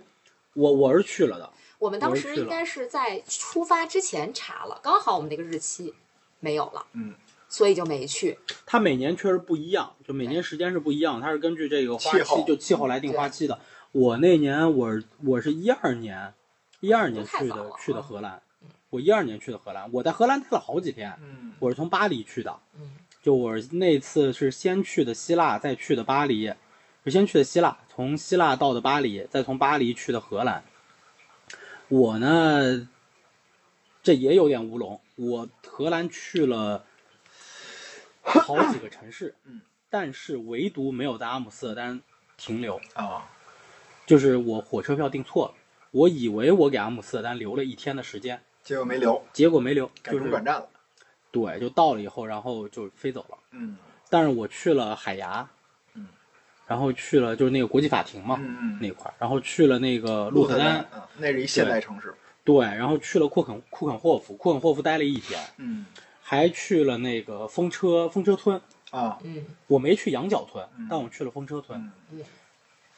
[0.54, 1.50] 我我是去了的，
[1.80, 5.94] 我们当时应该是在出发之前查了，刚好我们那个日期
[6.40, 7.16] 没有了，嗯，
[7.50, 8.38] 所以就没去。
[8.66, 13.60] 它每年确实不一样，就每年时间是不一样，它是根据这个花气候期就气候来定花期的。
[13.92, 16.34] 我那年我我是一二年，
[16.80, 18.42] 一二年去的去的荷兰，
[18.92, 22.92] 我一二年去的荷兰，我在荷兰待了好几天，嗯，我是从巴黎去的，嗯，
[23.24, 26.54] 就我那次是先去的希腊，再去的巴黎，
[27.06, 30.66] 是先去的希腊，从希腊到的巴黎，再从巴黎去的荷兰。
[31.88, 32.90] 我呢，
[34.04, 36.86] 这也有点乌龙，我荷兰去了
[38.22, 42.02] 好几个城市，嗯，但是唯独没有在阿姆斯特丹
[42.36, 43.30] 停留，啊，
[44.06, 45.54] 就是我火车票订错了，
[45.92, 50.68] 我以为我给阿姆斯特丹留了一天的时间，结果没留，结果没留，改就是中转站了，
[51.32, 53.38] 对，就到了以后，然后就飞走了。
[53.52, 53.78] 嗯，
[54.10, 55.48] 但是我去了海牙，
[55.94, 56.08] 嗯，
[56.68, 62.14] 然后去了就是那个国际法庭嘛、嗯嗯，那块儿，然后去了那个鹿特丹，嗯，那是一现代城市。
[62.44, 65.86] 对，然后去了库肯库肯霍夫，库肯霍夫待了一天，嗯。
[66.24, 68.60] 还去了那个风车风车村。
[68.90, 70.88] 啊，嗯，我没去羊角村，嗯。
[70.90, 71.92] 但我去了风车村。
[72.12, 72.24] 嗯。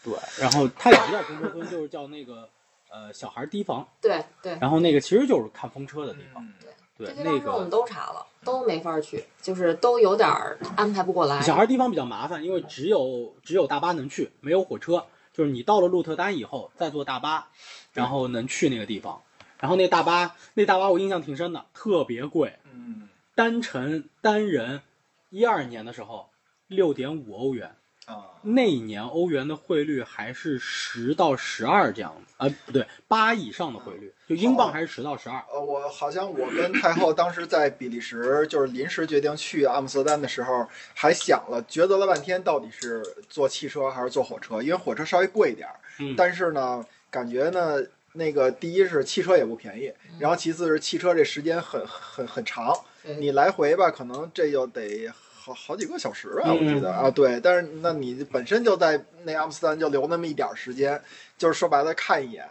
[0.03, 2.47] 对，然后它也不叫风车村，就是叫那个
[2.93, 3.85] 呃小孩提防。
[3.99, 4.55] 对对。
[4.61, 6.45] 然后那个其实就是看风车的地方。
[6.45, 6.53] 嗯
[6.95, 11.41] 对这，些那个我们都查了，都没法去，就是都有点儿安排不过来。
[11.41, 15.03] 小孩地方比较麻烦，因为只有只有大巴能去，没有火车。
[15.33, 17.47] 就是你到了鹿特丹以后，再坐大巴，
[17.93, 19.19] 然后能去那个地方。
[19.59, 24.83] 然后那大巴，那大巴我印象挺深的，特别贵，嗯单程单人，
[25.31, 26.29] 一二年的时候
[26.67, 27.75] 六点五欧元，
[28.05, 35.41] 啊，那一年欧元的汇率还是十到十二这样子，呃，不对，八以上的汇率，就英镑还是十到十二。
[35.51, 47.81] 呃，我好像我跟太后当时在比利时，就是临时决定去阿姆斯特丹的时候，还想了抉择了半天，到底是坐汽车还是坐火车，因为火车稍微贵一点儿，嗯但是呢，感觉呢。
[48.15, 52.71] 那个第一是汽车也不便宜，然后其次是汽车这时间很很很长，
[53.17, 55.11] 你来回吧，可能这就得
[55.45, 57.37] 好好几个小时啊，嗯我记得啊，对。
[57.41, 61.01] 但是那你本身就在那阿姆斯特丹就留那么一点儿时间，
[61.37, 62.45] 就是说白了看一眼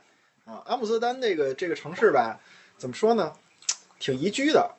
[0.45, 0.63] 啊。
[0.67, 2.39] 阿姆斯特丹这个这个城市吧，
[2.77, 3.33] 怎么说呢，
[3.99, 4.75] 挺宜居的，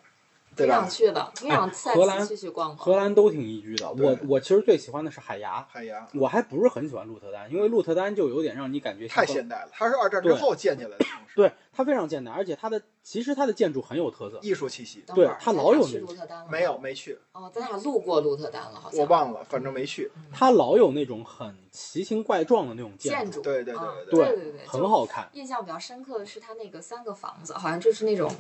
[0.56, 0.89] 对吧挺想？
[0.89, 2.78] 去的，挺想再荷兰次去去逛逛。
[2.78, 3.91] 荷兰都挺宜居的。
[3.91, 14.39] 我我其实最喜欢的是海牙，海牙我还不是很喜欢鹿特丹，因为鹿特丹就有点让你感觉太现代了，它是二战之后建起来的城市，对它非常现代，而且它的其实它的建筑很有特色。
[14.41, 15.04] 艺术气息。
[15.14, 20.10] 对它老有那鹿特丹了没有，没去，哦，咱俩路过鹿特丹了，好像我忘了，反正没去。
[20.32, 25.28] 它老有那种很奇形怪状的那种筑，建筑，对对对对对对，很好看。
[25.34, 28.32] 印象比较深刻的是它那个三个房子，好像就是那种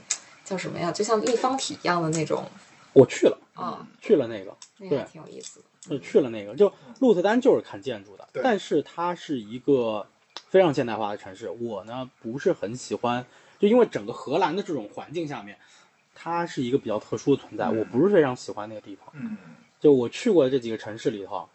[0.43, 2.45] 叫什么呀，就像立方体一样的那种
[2.93, 5.65] 我去了，啊，去了那个，对那个还挺有意思的。
[5.81, 6.55] 就去了那个。
[6.55, 10.05] 就鹿特丹就是看建筑的，对但是它是一个
[10.47, 11.49] 非常现代化的城市。
[11.49, 13.25] 我呢不是很喜欢，
[13.59, 15.57] 就因为整个荷兰的这种环境下面，
[16.15, 19.07] 它是一个比较特殊的存在，嗯我不是非常喜欢那个地方。
[19.13, 19.37] 嗯
[19.79, 21.49] 就我去过的这几个城市里头，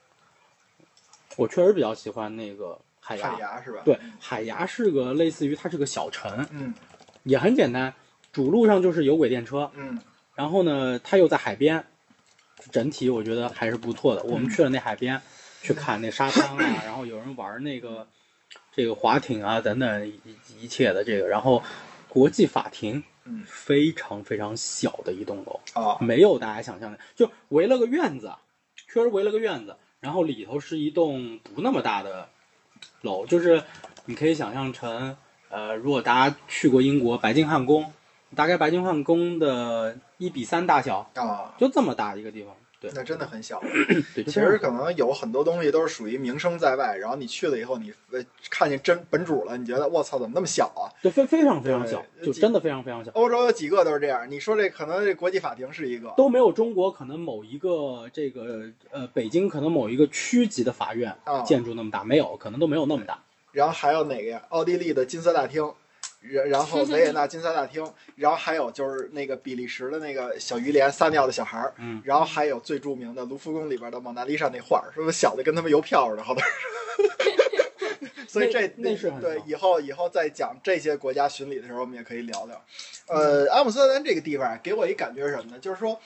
[1.36, 3.30] 我确实比较喜欢那个海牙。
[3.30, 6.74] 海牙是吧？，对，海牙是个类似于它是个小城，嗯
[7.22, 7.94] 也很简单，
[8.32, 9.98] 主路上就是有轨电车，嗯
[10.34, 11.84] 然后呢，它又在海边，
[12.70, 14.22] 整体我觉得还是不错的。
[14.22, 15.20] 我们去了那海边，
[15.62, 18.06] 去看那沙滩啊， 然后有人玩那个
[18.72, 21.60] 这个划艇啊等等一一切的这个，然后
[22.08, 28.32] 国际法庭嗯非常非常小的一栋楼，啊没有大家想象的，就围了个院子，
[28.76, 32.28] 确实围了个院子，然后里头是一栋不那么大的
[33.02, 33.64] 楼，就是
[34.04, 35.16] 你可以想象成，
[35.48, 37.92] 呃，如果大家去过英国白金汉宫，
[38.34, 43.60] 大概白金汉宫的一比三大小，啊，就这么大一个地方，对那真的很小。
[44.14, 50.86] 对， 其实可能有很多东西都是属于名声在外，然后你去了以后，你呃看见真本主了，你觉得我操怎么那么小啊？
[51.02, 53.10] 就非非常非常小，就真的非常非常小。
[53.12, 54.30] 欧洲有几个都是这样。
[54.30, 63.22] 你说这可能这国际法庭是一个，都没有中国可能某一个这个呃北京可能某一个区级的法院啊建筑那么大，没有，可能都没有那么大。
[63.50, 64.42] 然后还有哪个呀？
[64.50, 65.72] 奥地利的金色大厅，
[66.20, 67.84] 然然后 维也纳金色大厅，
[68.16, 76.50] 然后还有就是那个比利时的那个小鱼莲撒尿的小孩儿，嗯然后还有最著名的卢浮宫里边的蒙娜丽莎那画儿，是不是小的跟他们邮票似的，好多人。
[78.28, 82.62] 所以这那那是对以后以后再讲这些国家巡礼的时候，我们也可以聊聊。
[83.06, 85.58] 呃，阿姆斯特丹这个地方啊给我一感觉是什么呢？
[85.58, 85.98] 就是说，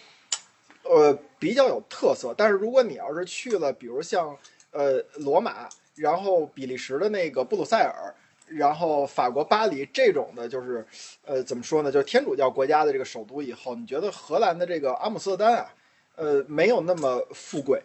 [0.85, 2.33] 呃，比较有特色。
[2.37, 4.37] 但是如果你要是去了，比如像
[4.71, 8.15] 呃罗马，然后比利时的那个布鲁塞尔，
[8.57, 10.87] 然后法国巴黎这种的，就是
[11.25, 15.75] 呃怎么说呢，就是天主教国家的这个首都以后，你觉得荷兰的这个阿姆斯特丹啊，
[16.17, 17.83] 呃没有那么富贵，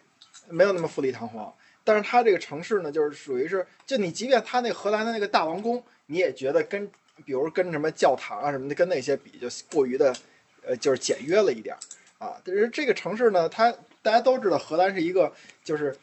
[0.50, 1.54] 没有那么富丽堂皇。
[1.84, 6.86] 但是它这个城市呢，就是属于是，就你即便它那荷兰的那个大王宫，你也觉得跟，
[7.24, 10.14] 比如跟什么教堂啊什么的，跟那些比，就过于的，
[10.66, 11.74] 呃，就是简约了一点
[12.18, 12.36] 啊。
[12.44, 15.32] 但是这个城市呢，它大家都知道，荷兰是一个
[15.64, 15.96] 就是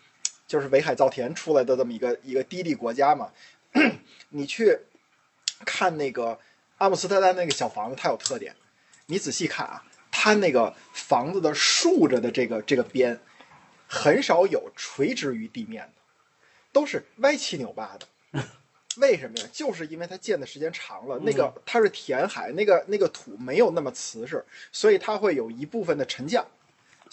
[0.46, 3.30] 就是围海造田出来的这么一个一个低地国家嘛。
[4.30, 4.78] 你去
[5.64, 6.38] 看那个
[6.78, 8.56] 阿姆斯特丹那个小房子，它有特点，
[9.06, 13.20] 你仔细看啊，它那个房子的竖着的这个这个边。
[13.86, 15.92] 很少有垂直于地面的，
[16.72, 18.08] 都是歪七扭八的。
[18.96, 19.46] 为什么呀？
[19.52, 26.44] 就是因为它建的时间长了，那个它是填海，那个那个土没有那么瓷实，所以它会有一部分的沉降，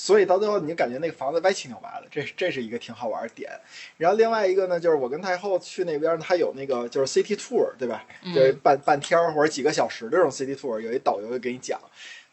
[0.04, 3.52] 所以到最后你就感觉那个房子歪七扭八的，这这是一个挺好玩的点。
[3.98, 8.04] 然后另外一个呢，就是我跟太后去那边，他有那个就是 city tour，对吧？
[8.34, 11.80] 就是半半天儿或者几个小时的这种 city tour，有一导游就给你讲，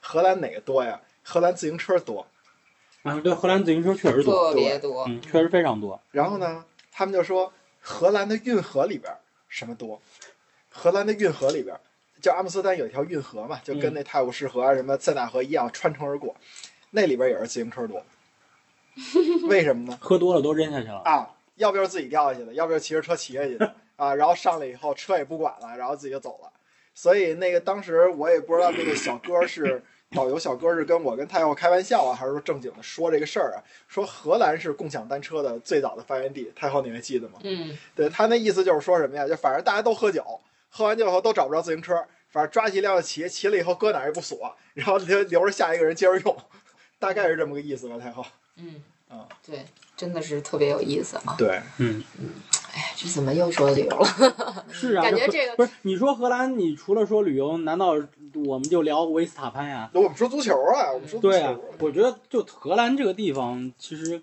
[0.01, 0.99] 荷兰哪个多呀？
[1.23, 2.27] 荷兰自行车多。
[3.03, 5.05] 啊，对，荷兰自行车确实多，特别多。
[5.07, 6.01] 嗯，确实非常多。
[6.11, 7.53] 然后呢，他们就说
[7.83, 9.19] 荷兰的运河里边儿
[9.51, 10.01] 什么多？
[10.71, 11.81] 荷兰的运河里边儿，
[12.23, 16.35] 就阿姆斯特丹有一条运河嘛，就跟那泰晤士河啊、什么塞纳河一样穿城而过，
[16.91, 18.03] 那里边也是自行车多。
[19.49, 19.99] 为什么呢？
[20.01, 21.03] 喝多了都扔下去了。
[21.05, 26.51] 啊，要不就是自己掉下去的，要不就骑着车骑下去的啊，然后上来以后车也不管了，然后自己就走了。
[26.95, 29.81] 所以那个当时我也不知道那个小哥是
[30.11, 33.63] 导游，小哥是跟我跟太后开玩笑啊，还是说正经的说这个事儿啊？
[33.87, 37.39] 说荷兰是共享单车的最早的发源地，太后你还记得吗？
[37.45, 39.29] 嗯，对他那意思就是说什么呀？
[39.29, 40.25] 就反正大家都喝酒，
[40.71, 46.37] 喝完酒以后都找不着自行车，反正抓起一辆就骑，骑了以后搁哪儿也不锁，然后留留着下一个人接着用，
[46.99, 48.25] 大概是这么个意思吧，太后。
[48.57, 48.75] 嗯
[49.09, 49.65] 啊，对，
[49.97, 51.35] 真的是特别有意思啊！
[51.39, 52.05] 对，嗯，
[52.75, 54.65] 哎，这怎么又说旅游了？
[54.71, 57.95] 是啊，感觉这个不是你说荷兰，你除了说旅游，难道
[58.45, 59.89] 我们就聊维斯塔潘呀？
[59.95, 64.21] 我们说足球啊，我们说足球对啊，我觉得就荷兰这个地方其实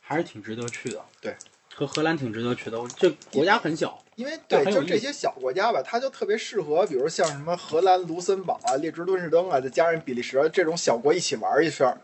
[0.00, 1.00] 还是挺值得去的。
[1.20, 1.36] 对，
[1.72, 2.78] 和荷兰挺值得去的。
[2.96, 11.96] 这国家很小，因为对，就这些小国家吧，它就特别适合，比如像什么荷兰、卢森堡啊、列支敦士登啊，再加上比利时这种小国一起玩一圈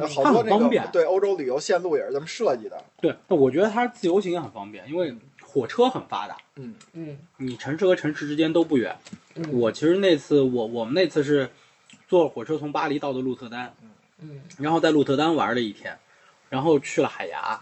[0.00, 0.88] 好多那个很方便。
[0.92, 2.82] 对欧洲旅游线路也是这么设计的。
[3.00, 6.74] 对，那我觉得它自由行也很方便，因为火车很发达，嗯。
[6.92, 7.18] 嗯。
[7.36, 8.96] 你城市和城市之间都不远。
[9.36, 9.44] 嗯。
[9.52, 11.48] 我其实那次我我们那次是
[12.08, 13.74] 坐火车从巴黎到的鹿特丹，
[14.20, 14.42] 嗯。
[14.58, 15.96] 然后在鹿特丹玩了一天，
[16.48, 17.60] 然后去了海牙，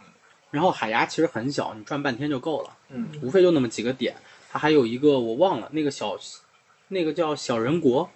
[0.51, 3.09] 然后海牙其实很小，你转半天就够了，嗯。
[3.23, 4.17] 无非就那么几个点。
[4.51, 6.17] 它还有一个我忘了，那个小，
[6.89, 8.09] 那个叫小人国，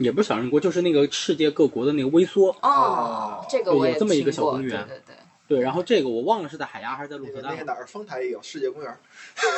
[0.00, 2.50] 也不是小人国，就是那个世界各国的那个微缩。
[2.62, 8.96] 哦，这个我有这么一个小公园对对对，对，然后这个我忘了是在海牙还是在鹿特丹那个那个，哪儿丰台也有世界公园。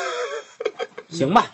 [1.08, 1.46] 行吧，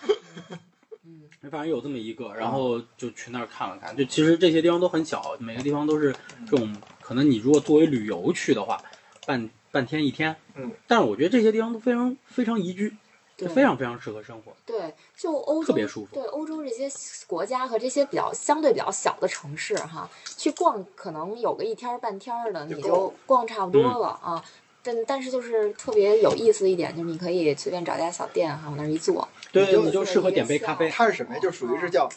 [1.05, 1.23] 嗯。
[1.51, 3.97] 反正有这么一个，然后就去那儿看了看。
[3.97, 6.15] 就其实这些地方都很小，每个地方都是
[6.51, 8.83] 这种，可能你如果作为旅游去的话，
[9.27, 12.95] 半半天一天，嗯，但是我觉得这些地方都非常非常宜居，
[13.39, 14.53] 就对非常非常适合生活。
[14.67, 16.91] 对，就欧洲特别舒服对欧洲这些
[17.27, 24.45] 国家和这些比较相对比较小的城市哈，去逛可能有个一天儿半天儿的，你就逛差不多了啊。
[24.81, 29.29] 但但是就是特别有意思的一点，就是你可以随便找家小店哈，往那儿一坐。
[29.53, 30.89] 对，你就你就适合点杯咖啡。
[30.89, 31.41] 它是什么呀？
[31.41, 32.09] 就属于是叫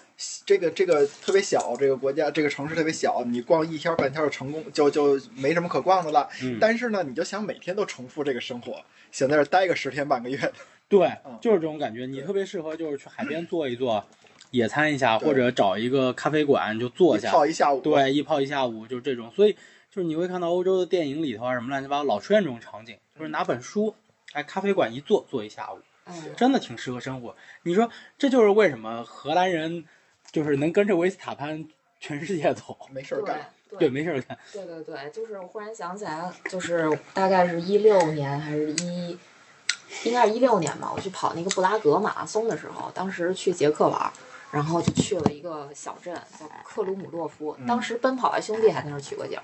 [0.46, 6.30] 这个这个特别小，这个国家这个城市特别小，你逛一天半天就成功，就就没什么可逛的了。
[6.44, 10.54] 嗯，但是呢，你就想每天都重复这个生活，想在这儿待个十天半个月的。
[10.92, 12.06] 对嗯，就是这种感觉。
[12.06, 14.06] 你特别适合就是去海边坐一坐，
[14.52, 17.80] 野餐一下，或者找一个咖啡馆就坐一下，泡一下午。
[17.80, 19.32] 对，一泡一下午，就是这种。
[19.32, 19.54] 所以
[19.90, 23.96] 就是你会看到欧洲的电影里头啊，什么乱七八糟，老出现这种场景，就是拿本书，
[24.34, 27.34] 哎，咖啡馆一坐坐一下午，哎，真的挺适合生活。
[27.64, 29.86] 你说这就是为什么荷兰人
[30.32, 31.66] 就是能跟着维斯塔潘
[32.02, 33.50] 全世界走，没事儿干。
[33.70, 34.38] 对对，没事儿干。
[34.52, 39.18] 对对对，就是我忽然想起来，就是大概是一六年还是一，
[40.04, 40.92] 应该是一六年吧。
[40.96, 44.12] 我去跑那个布拉格马拉松的时候，当时去捷克玩儿，
[44.52, 47.56] 然后就去了一个小镇叫克鲁姆洛夫。
[47.60, 49.44] 嗯当时奔跑吧兄弟还在那儿取过景儿，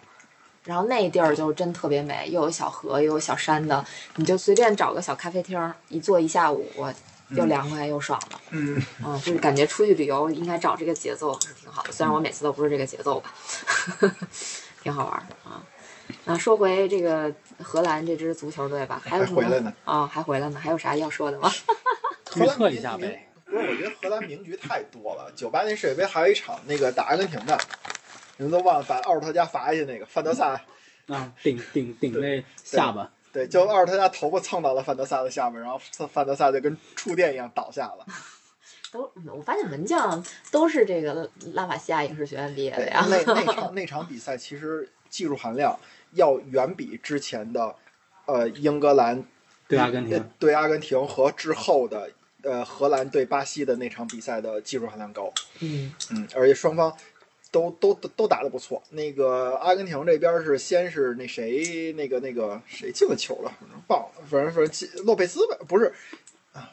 [0.64, 3.86] 然后那地儿就真特别美，又有小河又有小山的，
[4.16, 6.94] 你就随便找个小咖啡厅儿一坐一下午，我
[7.30, 8.40] 又嗯凉快又爽的。
[8.52, 13.34] 嗯，嗯，就是感觉出去旅游应该找这个节奏是挺好的，虽然我每次都不是这个节奏吧，
[14.82, 15.36] 挺好玩儿的
[16.26, 16.38] 啊。
[16.38, 20.08] 说回这个荷兰这支足球队吧，还有什么还回来呢啊？
[20.08, 20.60] 还回来呢？
[20.60, 21.52] 还有啥要说的吗？
[22.36, 23.30] 预测一下呗。
[23.46, 25.32] 不是，我觉得荷兰名局太多了。
[25.36, 27.58] 九八年世界杯还有一场那个打阿根廷的，
[28.36, 30.62] 你们都忘了把奥尔特加罚下去那个范德萨，
[31.08, 35.80] 啊，顶顶顶那下巴，对，就奥尔特加头发蹭到了范德萨的下面，然后
[36.12, 38.06] 范德萨就跟触电一样倒下了。
[38.92, 43.06] 都我发现门将都是这个拉玛西亚影视学院毕业的对，呀。
[43.10, 45.78] 那那场那场比赛其实技术含量
[46.14, 47.76] 要远比之前的
[48.26, 49.24] 呃英格兰
[49.68, 52.10] 对阿根廷呃对阿根廷和之后的
[52.44, 55.32] 呃荷兰对巴西的那场比赛的技术含量高。
[55.60, 56.96] 嗯嗯，而且双方
[57.52, 58.82] 都都都都打得不错。
[58.90, 65.94] 那个阿根廷这边是先是那谁那个那个谁进了球了，反正忘了，反正反正进洛佩斯吧，不是
[66.54, 66.72] 啊，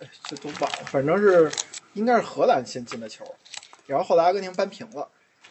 [0.00, 1.50] 呃这都忘了，反正是
[1.94, 3.24] 应该是荷兰先进的球，
[3.86, 5.08] 然后后来阿根廷扳平了，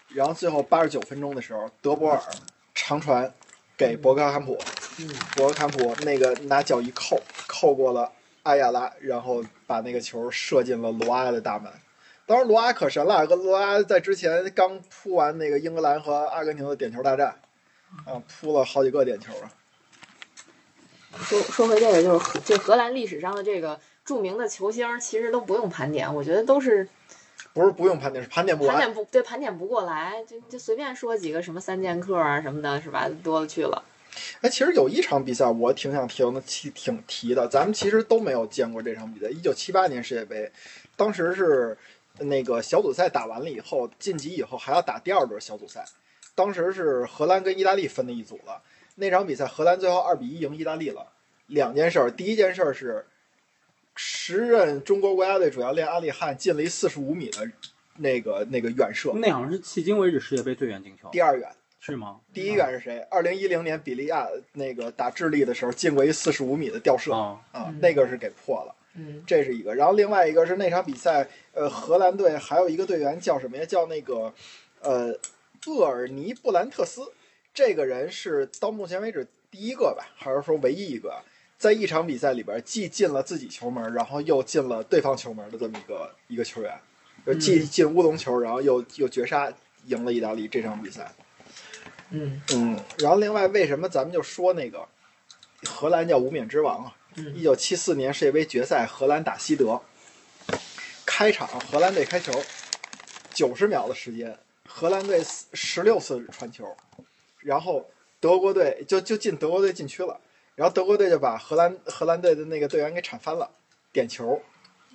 [0.09, 2.21] 然后最后八十九分钟的时候，德博尔
[2.73, 3.33] 长传
[3.77, 4.57] 给博格坎普，
[4.99, 8.11] 嗯博格坎普那个拿脚一扣，扣过了
[8.43, 11.71] 阿亚拉，然后把那个球射进了罗阿的大门。
[12.25, 17.39] 当时罗阿可神了，罗阿在之前刚扑完那个英格兰和阿根廷的点球大战，
[18.05, 19.51] 啊，扑了好几个点球啊。
[21.17, 26.87] 说说回这个，就是荷就荷兰历史上的这个著名的球星，其实都不用盘点，我觉得都是
[27.51, 28.77] 不是不用盘点，是盘点不盘。
[28.77, 33.09] 点不对，盘点不过来，就就随便说几个什么三剑客啊什么的，是吧？
[33.23, 33.83] 多了去了。
[34.41, 39.27] 哎，其实有一场比赛我挺想听的，提挺提的，咱们其实都没有见过这场比赛。
[39.29, 40.51] 一九七八年世界杯，
[40.95, 41.77] 当时是
[42.19, 45.83] 那个小组赛打完了以后，晋级以后还要打第二轮小组赛，
[46.35, 48.61] 当时是荷兰跟意大利分的一组了。
[48.95, 51.07] 那场比赛荷兰最后二比一赢意大利了。
[51.47, 53.05] 两件事儿，第一件事儿是
[53.95, 57.49] 时任中国国家队主教练阿里汉进了一四十五米的
[57.97, 61.49] 那个那个远射，那好像是迄今为止世界杯最远进球，第二远。
[61.85, 62.21] 是吗？
[62.33, 63.05] 第一远是谁？
[63.11, 69.75] 二零一零年比利亚那个打智利的时候进过一四十五米的吊射啊，那个是给破了，嗯这是一个。
[69.75, 73.65] 然后另外一个是那场比赛，呃，荷兰队还有一个队员叫什么呀？
[73.65, 74.33] 叫那个
[74.79, 75.13] 呃
[75.67, 77.01] 厄尔尼布兰特斯，
[77.53, 81.21] 这个人是到目前为止第一个吧，还是说唯一一个，
[81.63, 86.77] 在一场比赛里边既进了自己球门，然后又进了对方球门的这么一个一个球员，
[87.25, 89.49] 就既进乌龙球，然后又又绝杀
[89.85, 91.13] 赢了意大利这场比赛。
[92.09, 94.85] 嗯嗯，然后另外为什么咱们就说那个
[95.63, 96.93] 荷兰叫无冕之王啊？
[97.15, 99.81] 嗯一九七四年世界杯决赛，荷兰打西德，
[101.05, 102.33] 开场荷兰队开球，
[103.33, 104.37] 九十秒的时间，
[104.67, 106.75] 荷兰队十六次传球，
[107.39, 107.89] 然后
[108.19, 110.19] 德国队就就进德国队禁区了，
[110.55, 113.49] 然后德国队就把荷兰荷兰队的那个队员给铲翻了，
[113.91, 114.41] 点球，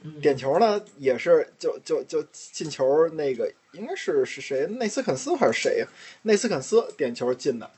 [0.03, 5.89] 嗯点球呢也是就就就进球那个应该是是谁内斯肯斯还是谁呀？
[6.23, 7.71] 内斯肯斯点球进的，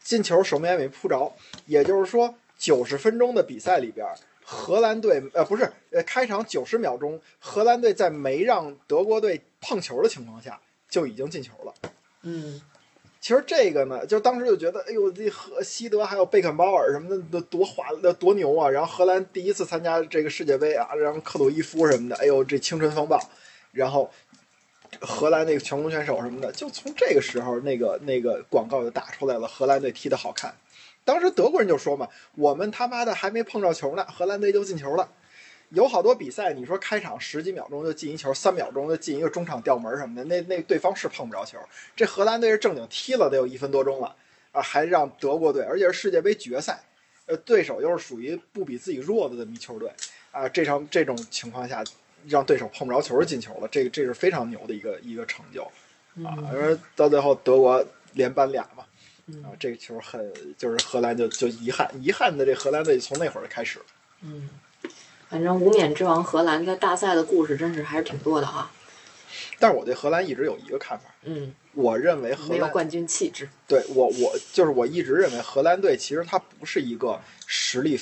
[0.00, 1.32] 进球守门员没扑着，
[1.66, 4.06] 也就是说九十分钟的比赛里边，
[4.44, 11.74] 荷兰队呃不是呃开场九十秒钟，荷兰队在没让德国队碰球的情况下就已经进球了。
[12.22, 12.60] 嗯
[13.26, 18.70] 其实这个呢，就当时就觉得，哎呦，这荷西德还有贝肯鲍尔什么的，都多华那多牛啊！
[18.70, 23.18] 然后荷兰第一次参加这个世界杯啊，然后克鲁伊夫什么的，哎呦，这青春风暴。
[23.72, 24.08] 然后
[25.00, 30.54] 荷兰那个全攻全守什么的，就从这个时候，那个那个广告就打出来了，荷兰队踢得好看。
[31.04, 35.08] 当时德国人就说嘛，我们他妈的还没碰着球呢，荷兰队就进球了。
[35.76, 41.58] 有好多比赛，你说开场十几秒钟就进一球，三秒钟就进一个中场吊门什么的，那那对方是碰不着球。
[41.94, 44.16] 这荷兰队是正经踢了得有一分多钟了
[44.52, 46.82] 啊，还让德国队，而且是世界杯决赛，
[47.26, 49.92] 呃，对手又是属于不比自己弱的这么一球队
[50.30, 51.84] 啊，这场这种情况下
[52.26, 55.62] 让对手碰不着球进球了，这个这是非常牛的一个一个成就
[56.24, 56.32] 啊。
[56.94, 58.82] 到最后德国连扳俩嘛，
[59.26, 63.78] 嗯啊，这个球很就是荷兰就就遗憾遗憾的这荷兰队从那会儿开始。
[64.22, 64.48] 嗯，
[65.28, 68.70] 反正无冕之王荷兰在大赛的故事真是还是挺多的哈。
[69.58, 73.48] 但是我对荷兰一直有一个看法，嗯，我认为荷兰没有冠军气质。
[73.66, 77.98] 对我我就是我一直认为荷兰队其实它不是一个实力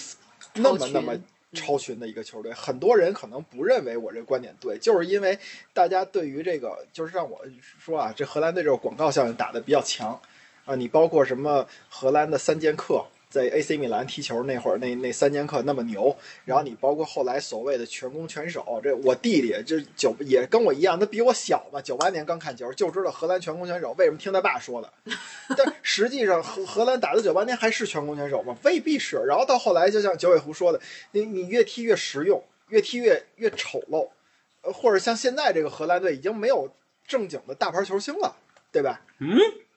[0.54, 1.14] 那么那么
[1.52, 2.52] 超群的一个球队。
[2.52, 5.38] 很多人可能不认为我这观点对，就是因为
[5.72, 7.40] 大家对于这个就是让我
[7.78, 10.20] 说啊，这荷兰队这个广告效应打的比较强
[10.64, 10.74] 啊。
[10.74, 13.06] 你包括什么荷兰的三剑客。
[13.34, 24.92] 在 AC 米兰踢球那会儿，那那三剑客那么牛，然后你包括后来所谓的全攻全守，这我弟弟这九也跟我一样，他比我小嘛，九八年刚看球就知道荷兰全攻全守，为什么听他爸说的？
[25.58, 28.56] 但实际上荷荷兰打的九八年还是全攻全守吗？
[28.62, 29.16] 未必是。
[29.26, 30.80] 然后到后来，就像九尾狐说的，
[31.10, 34.08] 你你越踢越实用，越踢越越丑陋，
[34.62, 36.70] 呃，或者像现在这个荷兰队已经没有
[37.04, 38.36] 正经的大牌球星了，
[38.70, 39.02] 对吧？
[39.18, 39.36] 嗯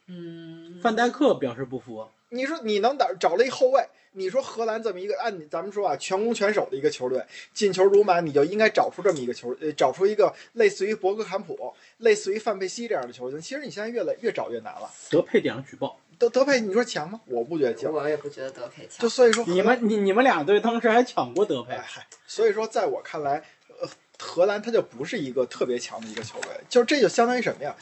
[0.10, 7.24] 嗯，范戴克表示不服，你说你能打找了一后卫，你说荷兰这么一个按你咱们说啊全攻全守的一个球队，
[7.54, 13.40] 进球如麻，你就应该找出这么一个球，呃，找出一个类似于博格坎普、类似于范佩西这样的球星。
[13.40, 14.92] 其实你现在越来越找越难了。
[15.10, 16.00] 德佩点了举报。
[16.20, 17.22] 德德佩，你说强吗？
[17.28, 17.94] 我不觉得强。
[17.94, 19.08] 我也不觉得德佩强就。
[19.08, 23.44] 所以说，你们你你们俩队当时还抢过德佩哎，嗨，所以说在我看来，
[23.80, 27.76] 呃，荷兰他就不是一个特别强的一个球队，就这就相当于什么呀？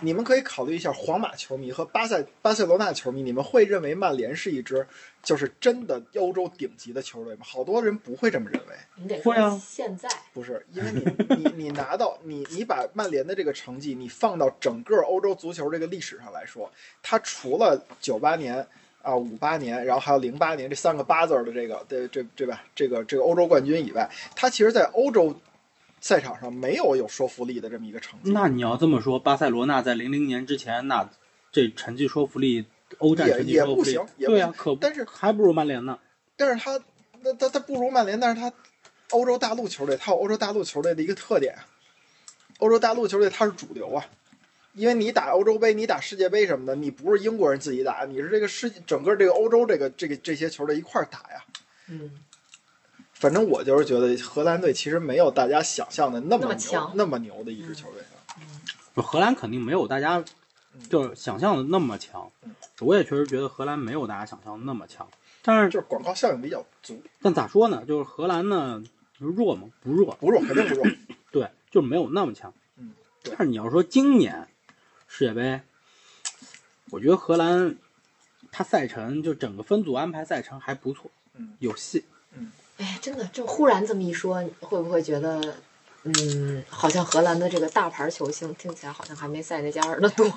[0.00, 4.86] 你们可以考虑一下皇马球迷和巴塞巴塞罗那球迷，你们会认为曼联是一支
[5.22, 7.40] 就是真的欧洲顶级的球队吗？
[7.44, 9.50] 好多人不会这么认为，你得会啊。
[9.50, 16.70] 说现在，不是，因为你你你拿到你你把曼联的这个成绩，你放到整个欧洲足球这个历史上来说，
[17.02, 18.66] 它除了九八年
[19.02, 25.34] 啊五八年，然后还有零八年这三个八字儿的这个对这这吧这个这个欧洲冠军以外，它其实在欧洲
[26.02, 28.30] 赛场上没有有说服力的这么一个成绩。
[28.30, 31.08] 那你要这么说，巴塞罗那在零零年之前，那
[31.50, 32.66] 这成绩说服力，
[32.98, 35.98] 欧战也成绩说服力也不行，也不对呀、行可不但是还不如曼联呢。
[36.36, 36.78] 但是他
[37.22, 38.52] 那他他不如曼联，但是他
[39.12, 41.56] 欧洲大陆球队，他有欧洲大陆球队的一个特点，
[42.58, 44.04] 欧洲大陆球队他是主流啊。
[44.74, 51.44] 因为你打欧洲杯，你打世界杯什么的，你不是英国人自己打，你是这个世整个这个欧洲这个这个这些球队一块儿打呀。
[51.88, 52.10] 嗯，
[53.22, 58.02] 反正我就是觉得荷兰队其实没有大家想象的那么牛那么强那么牛的一支球队。
[59.00, 60.24] 荷兰肯定没有大家
[60.90, 62.52] 就是想象的那么强嗯。
[62.80, 65.08] 我也确实觉得荷兰没有大家想象的那么强，
[65.40, 67.84] 但是就是广告效应比较足，但咋说呢？
[67.86, 68.82] 就是荷兰呢，
[69.18, 69.68] 弱吗？
[69.84, 70.84] 不弱，不弱肯定不弱。
[71.30, 72.52] 对，就是没有那么强。
[72.76, 72.92] 嗯，
[73.22, 74.48] 但是你要说今年
[75.06, 75.60] 世界杯，
[76.90, 77.76] 我觉得荷兰
[78.50, 82.02] 他赛程就整个分组安排赛程还不错，嗯，有戏。
[82.82, 85.54] 哎，真的，就忽然这么一说，会不会觉得，
[86.02, 90.26] 嗯，好像荷兰的这个大牌球星听起来好像还没塞内加尔的多？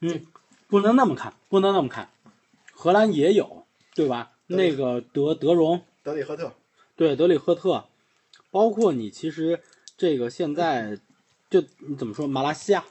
[0.00, 0.26] 嗯
[0.66, 2.08] 不能那么看，不能那么看。
[2.72, 4.32] 荷兰也有，对吧？
[4.48, 6.52] 那个德德容，德里赫特，
[6.96, 7.84] 对德里赫特，
[8.50, 9.62] 包括你其实
[9.96, 10.98] 这个现在
[11.48, 12.84] 就你怎么说，马来西亚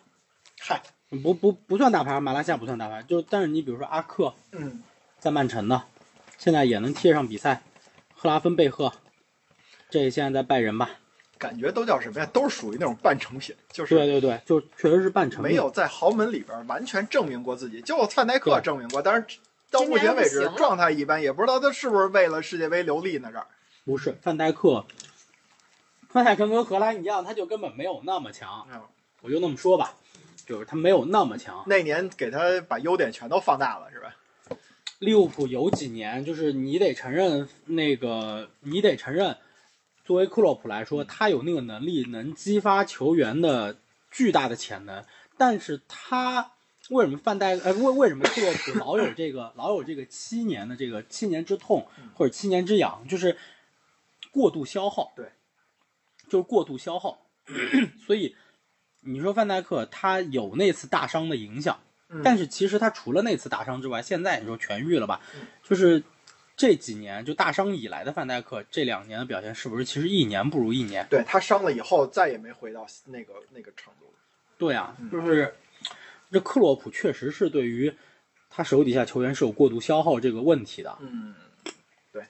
[0.62, 0.82] 嗨，
[1.22, 4.82] 不不不算大牌，马来西亚不算大牌，就但是你比如说阿克嗯，
[5.20, 5.84] 在曼城的，
[6.38, 7.62] 现在也能踢上比赛，
[8.14, 8.92] 赫拉芬贝赫，
[9.90, 10.90] 这现在在拜仁吧？
[11.38, 12.26] 感觉都叫什么呀？
[12.32, 17.82] 都是属于那种半成品，就是对对对，就确实是半成品没有在豪门里边完全证明过自己。
[17.82, 23.30] 就范戴克证明过，但是到目前为止状态一般，也不知道他是不是为了世界杯留力呢？
[23.32, 23.46] 这儿
[23.84, 24.86] 不是范戴克，
[26.10, 28.82] 范戴克跟荷兰一样，他就根本没有那么强，嗯
[29.22, 29.94] 我就那么说吧，
[30.46, 31.64] 就是他没有那么强。
[31.66, 34.16] 那年给他把优点全都放大了，是吧？
[35.04, 39.38] 利物浦有几年，就是你得承认那个，你得承认，
[40.06, 43.78] 作为克洛普来说，他有那个能力，能激发球员的
[44.10, 45.04] 巨大的潜能。
[45.38, 46.54] 但是他
[46.90, 53.36] 为什么范戴呃为为什么克洛普老有这个 老有这个七年的这个七年之痛或者七年之痒，就是
[54.32, 55.32] 过度消耗，对，
[56.30, 57.26] 就是过度消耗。
[58.08, 58.38] 所以
[59.02, 61.82] 你说范戴克他有那次大伤的影响。
[62.14, 65.20] 嗯但是其实他除了那次大伤之外，现在你说痊愈了吧？
[65.36, 66.04] 嗯就是
[66.56, 71.06] 这几年就大伤以来的范戴克，这两年的表现是不是其实一年不如一年？
[71.10, 74.12] 对他伤了以后，再也没回到那个那个程度了。
[74.58, 75.56] 对啊嗯，就是
[76.32, 77.94] 这克洛普确实是对于
[78.50, 80.96] 他手底下球员是有过度消耗这个问题的。
[81.02, 81.34] 嗯，
[82.12, 82.24] 对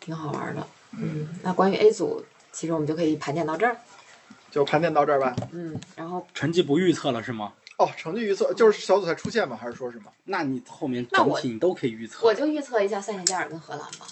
[0.00, 0.66] 挺好玩的。
[0.92, 3.76] 嗯，那关于 A 组，其实我们就可以盘点到这儿。
[4.50, 5.36] 就盘点到这儿吧。
[5.52, 7.52] 嗯，然后成绩不预测了是吗？
[7.78, 9.56] 哦，成绩预测就是小组赛出线吗？
[9.56, 12.26] 还是说什么那你后面整体你都可以预测。
[12.26, 14.06] 我就预测一下塞内加尔跟荷兰吧。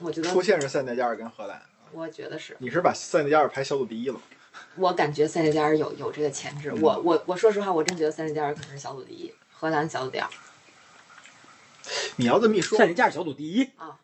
[0.00, 1.60] 我觉得出，线是塞内加尔跟荷兰？
[1.92, 4.20] 我觉得是，你是把塞内加尔排小组第一了？
[4.76, 6.72] 我感觉塞内加尔有有这个潜质。
[6.74, 10.28] 我我我说实话，我真觉得塞内加尔可能是小组第一，荷兰小组第二
[12.16, 13.98] 你要这么一说塞，内加尔小组第一，啊，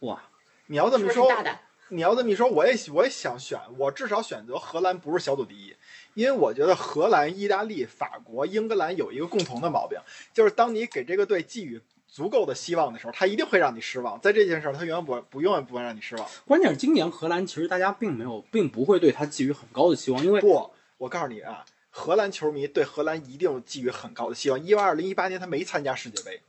[0.00, 0.22] 哇，
[0.66, 1.60] 你要这是么说，不是大胆？
[1.88, 5.74] 你要这么一说，我也我也想选，我至少选择荷兰不是小组第一，
[6.14, 9.98] 因为我觉得荷兰、意大利、法国、英格兰有一个共同的毛病，
[10.34, 14.20] 就是当你给这个队寄予足够的希望的时候，他一定会让你失望。
[14.20, 16.26] 在这件事儿，他永远不不永远不会让你失望。
[16.44, 26.40] 关键是今年荷兰其实大家并没有，并不会对他寄予很高的希望，因为不，我告诉你啊，荷兰球迷对荷兰一定寄予很高的希望，因为二零一八年他没参加世界杯。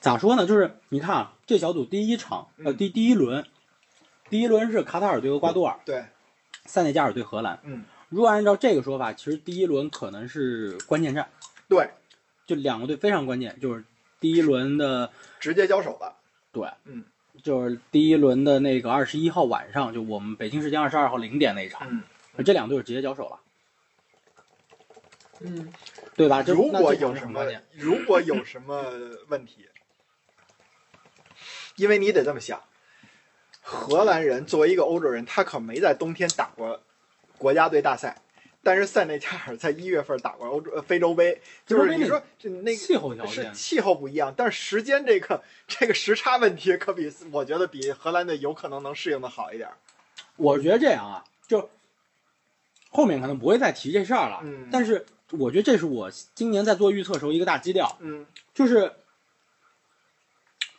[0.00, 0.46] 咋说呢？
[0.46, 3.44] 就是你看啊，这小组第一场，呃，嗯第第一轮，
[4.30, 6.04] 第一轮是卡塔尔对厄瓜多尔，对，
[6.64, 7.60] 塞内加尔对荷兰。
[7.64, 11.28] 嗯，如果按照这个说法，其实第一轮可能是关键战，
[11.68, 11.90] 对，
[12.46, 13.84] 就两个队非常关键，就是
[14.18, 16.16] 第一轮的直接交手了。
[16.50, 17.04] 对，嗯，
[17.42, 21.86] 就是第一轮的那个二十一号晚上，就我们北京时间二十二号零点那一场，
[22.36, 23.40] 嗯，这两队是直接交手了，
[25.40, 25.70] 嗯，
[26.16, 26.42] 对吧？
[26.42, 28.82] 这如果有什么关键，如果有什么
[29.28, 29.66] 问题，
[31.80, 32.62] 因为你得这么想，
[33.62, 36.78] 荷兰人作为一个欧洲人，他可没在冬天打过
[37.38, 38.20] 国家队大赛，
[38.62, 43.46] 但是塞内加尔在一月份打过欧洲呃非洲杯，就是你说这那气候条件。
[43.46, 49.70] 是，气候不一样，但是时间这个这个时差问题可比我觉得比荷兰队有可能能适应的好一点。
[50.36, 51.70] 我觉得这样啊，就
[52.90, 54.68] 后面可能不会再提这事儿了，嗯。
[54.70, 58.92] 但是我觉得这是我今年在做预测时候一个大基调，嗯，就是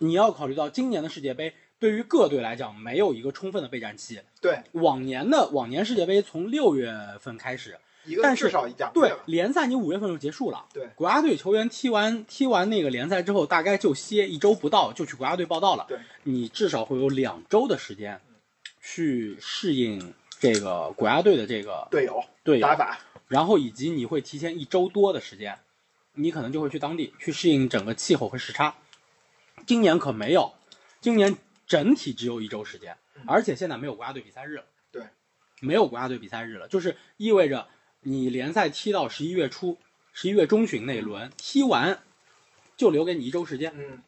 [0.04, 4.20] 你要考虑到今年的世界杯对于各队来讲没有一个充分的备战期。
[4.42, 10.66] 对，往年的往年世界杯从六月份开始，一个但是至少两个对联赛你五月份就结束了。
[10.74, 15.86] 对国家队球员踢完踢完那个联赛之后，大概就歇一周不到，就去国家队报道了。
[15.88, 18.20] 对，你至少会有两周的时间
[18.82, 22.98] 去适应这个国家队的这个队友队友打法，
[23.28, 25.60] 然后以及你会提前一周多的时间，
[26.16, 28.74] 你可能就会去当地去适应整个气候和时差。
[29.72, 30.54] 今年可没有，
[31.00, 34.66] 今年整体只有一周时间，而且现在没有国家队比赛日了。
[34.92, 35.02] 对，
[35.62, 37.70] 没有国家队比赛日了，就是意味着
[38.02, 39.78] 你联赛踢到十一月初、
[40.12, 42.04] 十一月中旬那一轮踢完，
[42.76, 44.04] 就留给你一周时间嗯，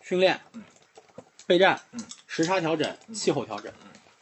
[0.00, 0.64] 训练嗯、
[1.46, 3.14] 备战嗯、时差调整、嗯。
[3.14, 3.70] 气候调整。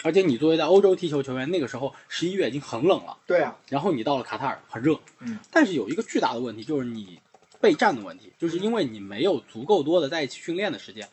[0.03, 7.21] 而且你作为在欧洲踢球球员，那个时候十一月已经很冷了，对啊，然后你到了卡塔尔很热，嗯，但是有一个巨大的问题就是你
[7.63, 11.09] 备战的问题，就是因为你没有足够多的在一起训练的时间。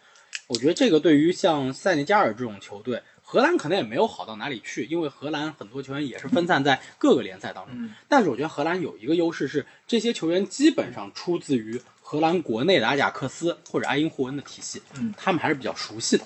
[0.47, 7.75] 我觉得这个对于像塞内加尔这种球队，荷兰可能也没有好到哪里去，因为荷兰很多球员也是分散在各个联赛当中。
[7.75, 16.23] 嗯但是我觉得荷兰有一个优势是，这些球员基本上出自于荷兰国内的阿贾克斯或者埃因霍恩的体系，嗯他们还是比较熟悉的。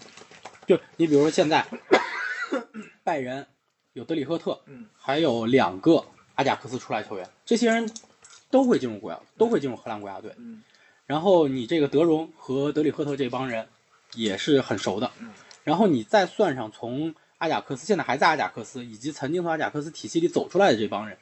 [0.66, 1.66] 就你比如说现在
[3.04, 3.46] 拜仁
[3.92, 6.06] 有德里赫特，嗯，还有两个
[6.36, 7.92] 阿贾克斯出来球员，这些人
[8.54, 10.32] 都会进入国家，都会进入荷兰国家队。
[10.38, 10.64] 嗯
[11.08, 13.68] 然后你这个德容和德里赫特这帮人
[14.14, 15.34] 也是很熟的，嗯
[15.64, 21.18] 然后你再算上从阿贾克斯现在还在阿贾克斯，以及曾经从阿贾克斯体系里走出来的这帮人，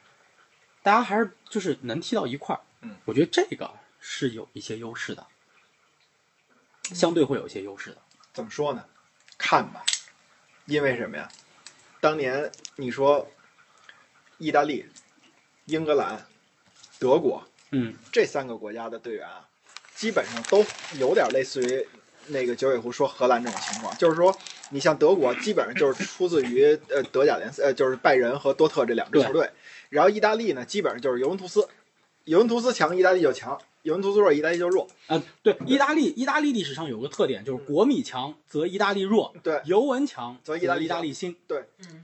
[0.82, 2.60] 大家还是就是能踢到一块儿。
[2.82, 5.26] 嗯，我觉得这个是有一些优势的，
[6.94, 7.96] 相对会有一些优势的。
[8.34, 8.84] 怎么说呢？
[9.38, 9.82] 看吧，
[10.66, 11.28] 因为什么呀？
[11.98, 13.26] 当年你说
[14.38, 14.86] 意大利、
[15.64, 16.24] 英格兰、
[17.02, 17.42] 德国
[17.72, 19.44] 嗯，这三个国家的队员啊，
[19.96, 20.64] 基本上都
[21.00, 21.84] 有点类似于
[22.28, 24.32] 那个九尾狐说荷兰这种情况，就是说，
[24.70, 29.50] 你像德国，基本上就是出自于呃德甲联赛，呃就是拜仁和多特这两支球队，
[29.88, 31.66] 然后意大利呢，基本上就是尤文图斯，
[32.24, 34.88] 尤文图斯强，意大利就强；尤文图斯弱，意大利就弱。
[35.08, 41.36] 啊，对，意大利，意大利历史上有个特点，就是国米强则意大利弱，对尤文强则意大利意大利兴。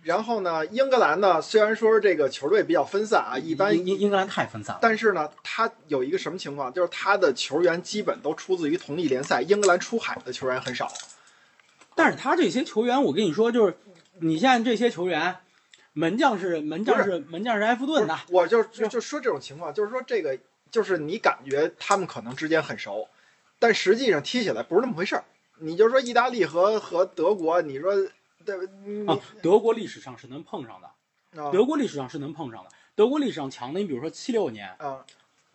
[0.02, 4.80] 然后呢，英格兰呢，虽然说这个球队比较分散啊，一般英英英格兰太分散了。
[4.82, 10.92] 但是呢，他有一个什么情况，就是他的球员基本都出自于同一联赛，英格兰出海的球员很少。
[11.94, 13.76] 但是他这些球员，我跟你说，就是
[14.20, 15.36] 你现在这些球员，
[15.92, 20.38] 门将是门将不是门将是埃弗顿的，我就就就说这种情况，就是说这个，
[20.70, 23.08] 就是你感觉他们可能之间很熟，
[23.58, 25.24] 但实际上踢起来不是那么回事儿。
[25.60, 27.92] 你就说意大利和和德国，你说
[28.44, 28.56] 对
[29.06, 32.70] 啊，德国历史上是能碰上的，啊德国历史上是能碰上的。
[32.94, 35.04] 德国历史上强的，你比如说七六年啊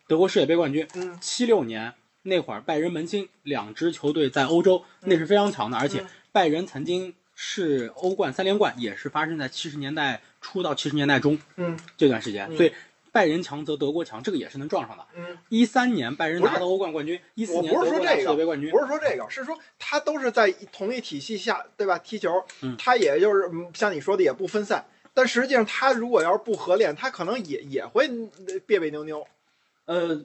[0.06, 12.72] 德国世界杯冠军，嗯七六年那会儿拜仁门兴两支球队在欧洲那是非常强的，而且嗯拜仁曾经是欧冠三连冠，也是发生在七十年代初到七十年代中嗯这段时间，嗯所以
[13.14, 15.06] 拜仁强则德国强，这个也是能撞上的。
[15.14, 21.96] 嗯，一三年拜仁拿到欧冠冠军，一四年不是说这个，界杯冠军，不是说这个，是说他都是在同一体系下，对吧？
[21.96, 24.84] 踢球，嗯他也就是嗯像你说的也不分散。
[25.14, 29.24] 但实际上，他如果要是不合练，他可能也也会呃别别扭扭。
[29.84, 30.20] 呃，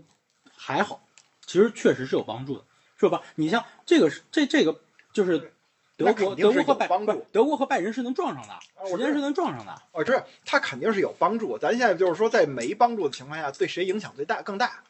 [0.55, 1.05] 还好，
[1.45, 2.63] 其实确实是有帮助的，
[2.99, 3.21] 是吧？
[3.35, 4.79] 你像这个是这这个
[5.13, 5.53] 就是
[5.99, 8.53] 德国肯定是德国和拜有帮助德国和拜仁是能撞上的，
[8.89, 9.81] 我知道时间是能撞上的。
[9.91, 14.81] 我知道他肯定是有帮助，咱现在就是说，在没帮助的情况下，对谁影响最大更大？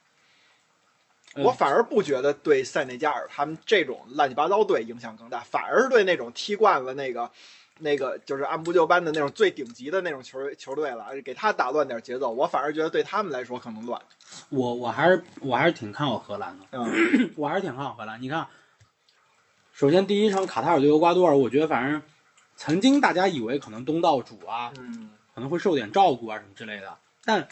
[1.36, 7.30] 呃我反而不觉得对塞内加尔他们这种乱七八糟队影响更大，反而是对那种踢惯了那个、
[7.78, 14.01] 那个就是按部就班的那种最顶级的那种球球队了，给他打乱点节奏，我反而觉得对他们来说可能乱。
[14.49, 18.20] 我我还是我还是挺看好荷兰的，嗯 我还是挺看好荷兰。
[18.20, 18.47] 你看，
[19.80, 22.02] 首先第一场卡塔尔对厄瓜多尔，我觉得反正
[22.58, 25.12] 曾经大家以为可能东道主啊嗯。
[25.34, 27.48] 可能会受点照顾啊什么之类的，但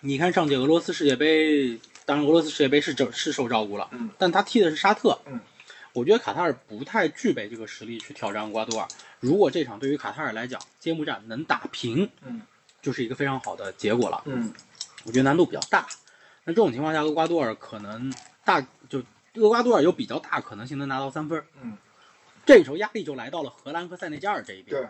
[0.00, 4.08] 你看上届俄罗斯世界杯，当然俄罗斯世界杯是整是受照顾了，嗯。
[4.16, 5.40] 但他踢的是沙特，嗯，
[5.92, 8.88] 我觉得卡塔尔不太具备这个实力去挑战厄瓜多尔。
[9.18, 12.40] 如果这场对于卡塔尔来讲，揭幕战能打平，嗯，
[12.80, 14.22] 就是一个非常好的结果了。
[14.24, 14.54] 嗯。
[15.04, 15.86] 我觉得难度比较大。
[16.44, 18.10] 那这种情况下，厄瓜多尔可能
[18.42, 19.02] 大就
[19.40, 21.42] 厄瓜多尔有比较大可能性能拿到三分。
[21.62, 21.76] 嗯，
[22.44, 24.80] 这时候压力就来到了荷兰和塞内加尔这一边。
[24.80, 24.88] 对，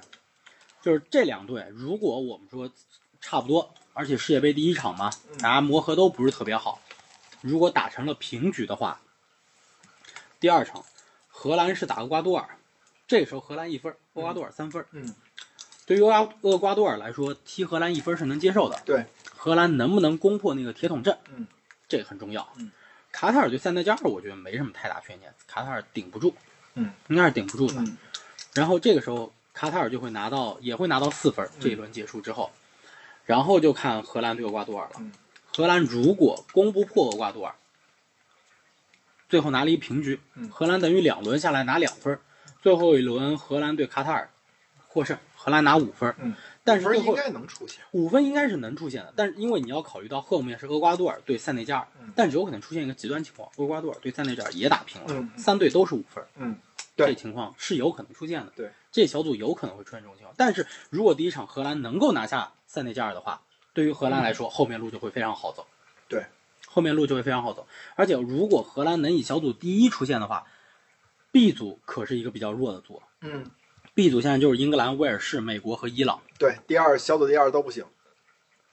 [0.83, 2.71] 就是这两队，如果我们说
[3.21, 6.81] 差不多，而且世界杯第一场嘛，嗯大家磨合都不是特别好，
[7.41, 9.01] 如果打成了平局的话，
[10.41, 10.85] 第二场
[11.29, 12.59] 荷兰是打厄瓜多尔，
[13.07, 14.85] 这时候荷兰一分，厄瓜多尔三分。
[14.93, 15.15] 嗯，
[15.87, 18.81] 对于厄瓜厄瓜多尔来说，踢荷兰一分是能接受的。
[18.85, 19.07] 对，
[19.37, 21.19] 荷兰能不能攻破那个铁桶阵？
[21.35, 21.47] 嗯，
[21.89, 22.49] 这个很重要。
[22.57, 22.71] 嗯，
[23.13, 26.35] 卡塔尔对塞内加尔，我觉得没什么太大悬念，卡塔尔顶不住。
[26.75, 27.81] 嗯，应该是顶不住的。
[27.81, 27.97] 嗯
[28.53, 31.47] 然后这个时候卡塔尔就会拿到，也会拿到四分。
[31.47, 32.51] 嗯这一轮结束之后，
[33.25, 34.97] 然后就看荷兰对厄瓜多尔了。
[34.99, 35.13] 嗯
[35.53, 37.55] 荷兰如果攻不破厄瓜多尔，
[39.29, 42.19] 最后拿了一平局，嗯荷兰等于两轮下来拿两分。
[42.63, 44.31] 最后一轮荷兰对卡塔尔
[44.89, 46.15] 获胜，荷兰拿五分。
[46.61, 47.83] 嗯，但是最后应该能出现。
[47.93, 56.57] 五分应该是能出现的，但是因为你要考虑到后面是厄瓜多尔对塞内加尔，嗯但是有可能出现一个极端情况，厄瓜多尔对塞内加尔也打平了，嗯三队都是五分，嗯，
[56.97, 58.53] 对这情况是有可能出现的。
[58.55, 63.41] 对，这小组有可能会出现这种情况，但是如果第一场荷兰能够拿下塞内加尔的话，
[63.73, 65.67] 对于荷兰来说，后面路就会非常好走。
[66.09, 66.25] 对，
[66.67, 70.45] 后面路就会非常好走，而且如果荷兰能以小组第一出现的话
[71.31, 73.45] ，B 组可是一个比较弱的组，嗯
[73.95, 76.21] B 组现在就是英格兰、威尔士、美国和伊朗。
[76.39, 77.85] 对，第二小组第二都不行。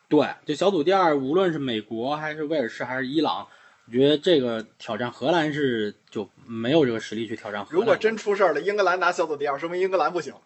[0.07, 3.47] 对，就小组第二，无论是美国还是威尔士还是伊朗，
[3.87, 7.79] 我觉得这个挑战荷兰是就没有这个实力去挑战荷兰。
[7.79, 10.33] 如果真出事儿了，英格兰拿小组第二，说明英格兰不行。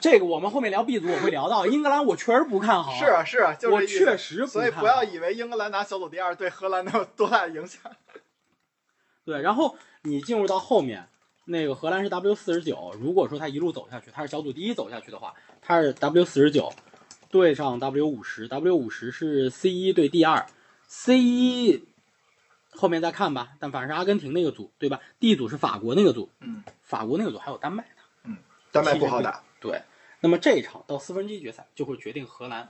[0.00, 2.94] 这个我们后面聊 B 组我会聊到，英格兰我确实不看好。
[2.94, 7.82] 是啊，是啊，就是我确实不所以不要以为英格兰拿小组第二对荷兰能有多大的影响。
[9.26, 11.06] 对，然后你进入到后面，
[11.44, 16.72] 那个荷兰是 W 四十九，如果说他一路走下去，他是小组第一走下去的话，他是 W 四十九
[17.30, 20.46] 对上 W 五十，W 五十是 C 一对 D 二
[20.86, 21.84] ，C 一
[22.70, 28.36] 后面再看吧，但反正是阿根廷那个组，对吧？D 组是法国那个组，嗯，法国那个组还有丹麦呢。
[28.72, 29.82] 丹麦不好打，对，
[30.20, 32.68] 那么这一场到四分之一决赛就会决定荷兰，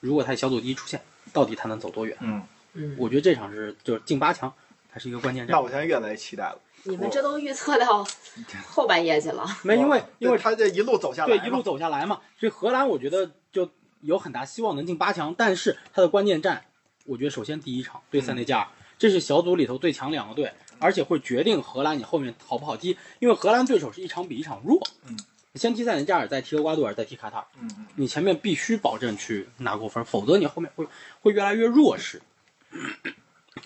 [0.00, 1.00] 如果他小组第一出现，
[1.32, 2.14] 到底他能走多远？
[2.20, 2.42] 嗯，
[2.74, 4.52] 嗯，我觉得这场是就是进八强，
[4.92, 5.56] 它是一个关键战。
[5.56, 6.60] 那我现在越来越期待了。
[6.84, 8.06] 你们这都预测到
[8.66, 9.46] 后半夜去了。
[9.62, 13.68] 没，因为因为他这一路走下来，对一路走下来嘛，所以荷兰我觉得就
[14.00, 16.64] 有很大希望能进八强，但是他的关键战，
[17.06, 24.80] 我觉得首先第一场对塞内加尔，这是小组里头最强两个队，而且会决定荷兰你后面好不好踢，因为荷兰对手是一场比一场弱。
[25.06, 25.18] 嗯，
[25.56, 30.86] 先踢塞内加尔，再踢厄瓜多尔，再踢卡塔尔，嗯嗯，你前面必须保证去拿过分，否则你后面会
[31.20, 32.22] 会越来越弱势。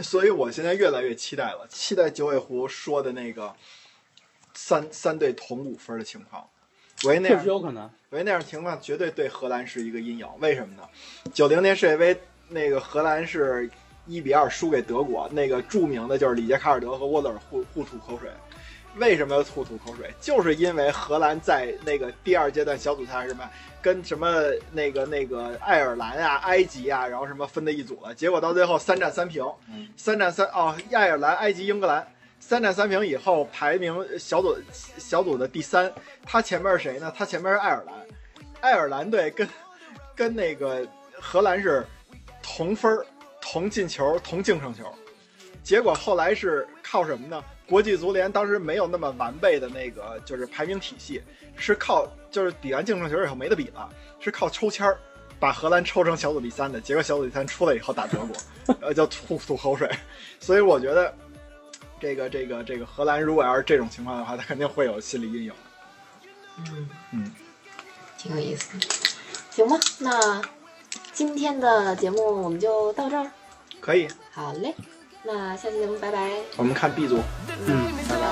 [0.00, 3.54] 所以我现在越来越期待了，期待九尾狐说的那个
[4.54, 6.48] 三三队同五分的情况。
[7.04, 10.26] 维那确样实有可能，维那样情况绝对对荷兰是一个阴影。
[10.38, 10.82] 为什么呢？
[11.32, 12.18] 九零年世界杯
[12.48, 13.68] 那个荷兰是
[14.06, 18.30] 一比二输给德国，那个著名的就是里杰卡尔德和沃勒尔互互吐口水。
[18.96, 20.12] 为什么要吐吐口水？
[20.20, 23.48] 就是因为荷兰在那个第二阶段小组赛什么
[23.82, 24.32] 跟什么
[24.70, 29.44] 那个那个爱尔兰啊、埃及啊，然后什么分的一组了，结果到最后三战三平，
[29.96, 32.06] 三战三哦，爱尔兰、埃及、英格兰
[32.38, 34.56] 三战三平以后排名小组
[34.96, 35.92] 小组的第三，
[36.24, 37.12] 他前面是谁呢？
[37.16, 37.94] 他前面是爱尔兰，
[38.60, 39.48] 爱尔兰队跟
[40.14, 40.86] 跟那个
[41.20, 41.84] 荷兰是
[42.42, 42.98] 同分、
[43.40, 44.84] 同进球、同净胜球，
[45.62, 47.42] 结果后来是靠什么呢？
[47.68, 51.22] 国际足联当时没有那么完备的那个就是排名体系，
[51.56, 53.88] 是靠就是比完净胜球以后没得比了，
[54.20, 54.98] 是靠抽签儿
[55.40, 58.36] 把荷兰抽成小组第三的，结果小组第三出来以后打德国，
[58.80, 59.90] 呃，就吐吐口水。
[60.40, 61.14] 所以我觉得
[62.00, 65.52] 这个这个这个荷兰如果要是这种情况的话，他肯定会有心理阴影。
[66.58, 67.32] 嗯嗯，
[68.18, 68.86] 挺有意思的。
[69.50, 70.42] 行吧，那
[71.12, 73.30] 今天的节目我们就到这儿。
[73.80, 74.74] 可以，好嘞，
[75.24, 76.30] 那下期节目拜拜。
[76.56, 77.18] 我们看 B 组。
[77.66, 78.24] 嗯，拜拜。